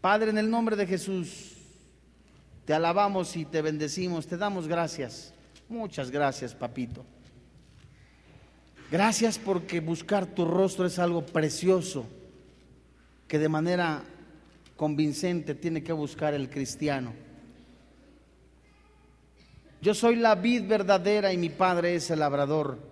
[0.00, 1.52] Padre, en el nombre de Jesús,
[2.64, 5.32] te alabamos y te bendecimos, te damos gracias.
[5.68, 7.04] Muchas gracias, papito.
[8.90, 12.06] Gracias porque buscar tu rostro es algo precioso
[13.26, 14.02] que de manera
[14.76, 17.14] convincente tiene que buscar el cristiano.
[19.80, 22.91] Yo soy la vid verdadera y mi padre es el labrador.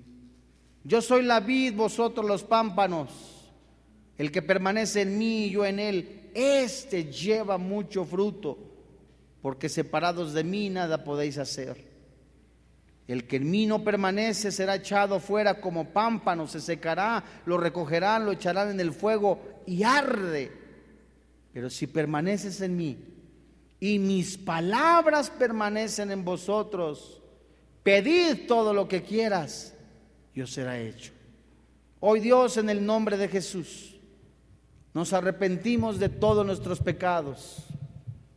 [0.83, 3.09] Yo soy la vid, vosotros los pámpanos.
[4.17, 8.57] El que permanece en mí y yo en él, éste lleva mucho fruto,
[9.41, 11.89] porque separados de mí nada podéis hacer.
[13.07, 18.25] El que en mí no permanece será echado fuera como pámpano, se secará, lo recogerán,
[18.25, 20.51] lo echarán en el fuego y arde.
[21.51, 22.97] Pero si permaneces en mí
[23.79, 27.21] y mis palabras permanecen en vosotros,
[27.83, 29.75] pedid todo lo que quieras
[30.33, 31.11] y os será hecho.
[31.99, 33.95] Hoy Dios, en el nombre de Jesús,
[34.93, 37.65] nos arrepentimos de todos nuestros pecados.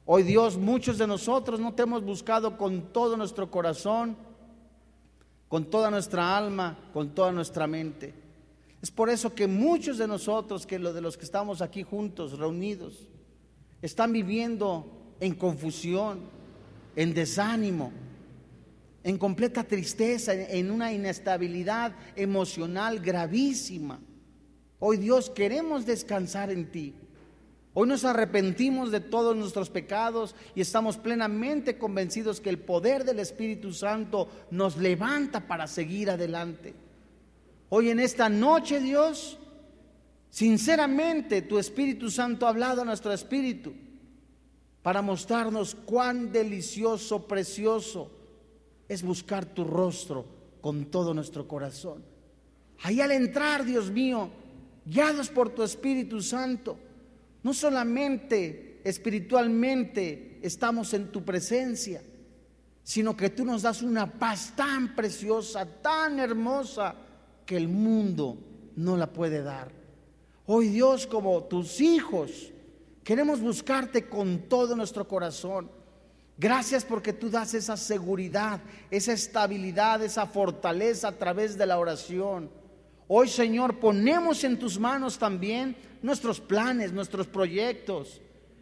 [0.07, 4.17] Hoy Dios, muchos de nosotros no te hemos buscado con todo nuestro corazón
[5.55, 8.13] con toda nuestra alma, con toda nuestra mente.
[8.83, 12.37] Es por eso que muchos de nosotros, que lo de los que estamos aquí juntos,
[12.37, 13.07] reunidos,
[13.81, 14.85] están viviendo
[15.21, 16.23] en confusión,
[16.97, 17.93] en desánimo,
[19.05, 24.01] en completa tristeza, en una inestabilidad emocional gravísima.
[24.81, 26.95] Hoy Dios queremos descansar en ti.
[27.75, 33.19] Hoy nos arrepentimos de todos nuestros pecados y estamos plenamente convencidos que el poder del
[33.19, 36.75] Espíritu Santo nos levanta para seguir adelante.
[37.69, 39.39] Hoy en esta noche, Dios,
[40.31, 43.75] sinceramente tu Espíritu Santo ha hablado a nuestro espíritu
[44.83, 48.24] para mostrarnos cuán delicioso, precioso
[48.89, 50.24] es buscar tu rostro
[50.61, 52.05] con todo nuestro corazón.
[52.82, 54.30] Ahí al entrar, Dios mío,
[54.85, 56.76] guiados por tu Espíritu Santo,
[57.43, 62.03] no solamente espiritualmente estamos en tu presencia,
[62.82, 66.95] sino que tú nos das una paz tan preciosa, tan hermosa,
[67.47, 68.39] que el mundo
[68.76, 69.70] no la puede dar.
[70.47, 72.53] Hoy Dios, como tus hijos,
[73.03, 75.70] queremos buscarte con todo nuestro corazón.
[76.37, 78.61] Gracias porque tú das esa seguridad,
[78.91, 82.51] esa estabilidad, esa fortaleza a través de la oración.
[83.07, 88.20] Hoy, Señor, ponemos en tus manos también nuestros planes, nuestros proyectos,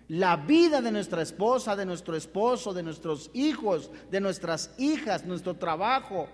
[0.09, 5.55] la vida de nuestra esposa, de nuestro esposo, de nuestros hijos, de nuestras hijas, nuestro
[5.55, 6.29] trabajo.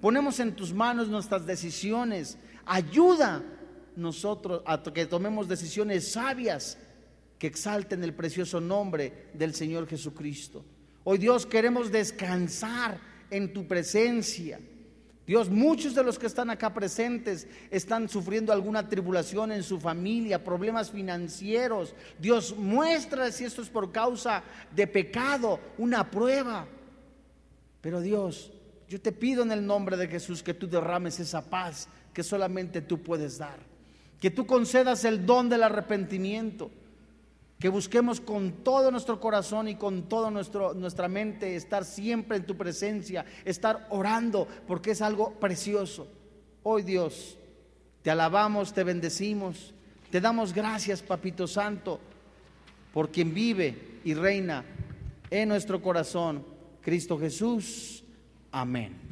[0.00, 2.36] Ponemos en tus manos nuestras decisiones.
[2.66, 3.44] Ayuda
[3.94, 6.78] nosotros a que tomemos decisiones sabias
[7.38, 10.64] que exalten el precioso nombre del Señor Jesucristo.
[11.04, 12.98] Hoy Dios queremos descansar
[13.30, 14.60] en tu presencia.
[15.26, 20.42] Dios, muchos de los que están acá presentes están sufriendo alguna tribulación en su familia,
[20.42, 21.94] problemas financieros.
[22.18, 24.42] Dios, muestra si esto es por causa
[24.74, 26.66] de pecado, una prueba.
[27.80, 28.50] Pero Dios,
[28.88, 32.82] yo te pido en el nombre de Jesús que tú derrames esa paz que solamente
[32.82, 33.60] tú puedes dar.
[34.20, 36.72] Que tú concedas el don del arrepentimiento
[37.60, 42.56] que busquemos con todo nuestro corazón y con toda nuestra mente estar siempre en tu
[42.56, 46.08] presencia, estar orando, porque es algo precioso.
[46.62, 47.36] Hoy Dios,
[48.02, 49.74] te alabamos, te bendecimos,
[50.10, 52.00] te damos gracias, Papito Santo,
[52.94, 54.64] por quien vive y reina
[55.28, 56.42] en nuestro corazón,
[56.80, 58.02] Cristo Jesús.
[58.50, 59.09] Amén.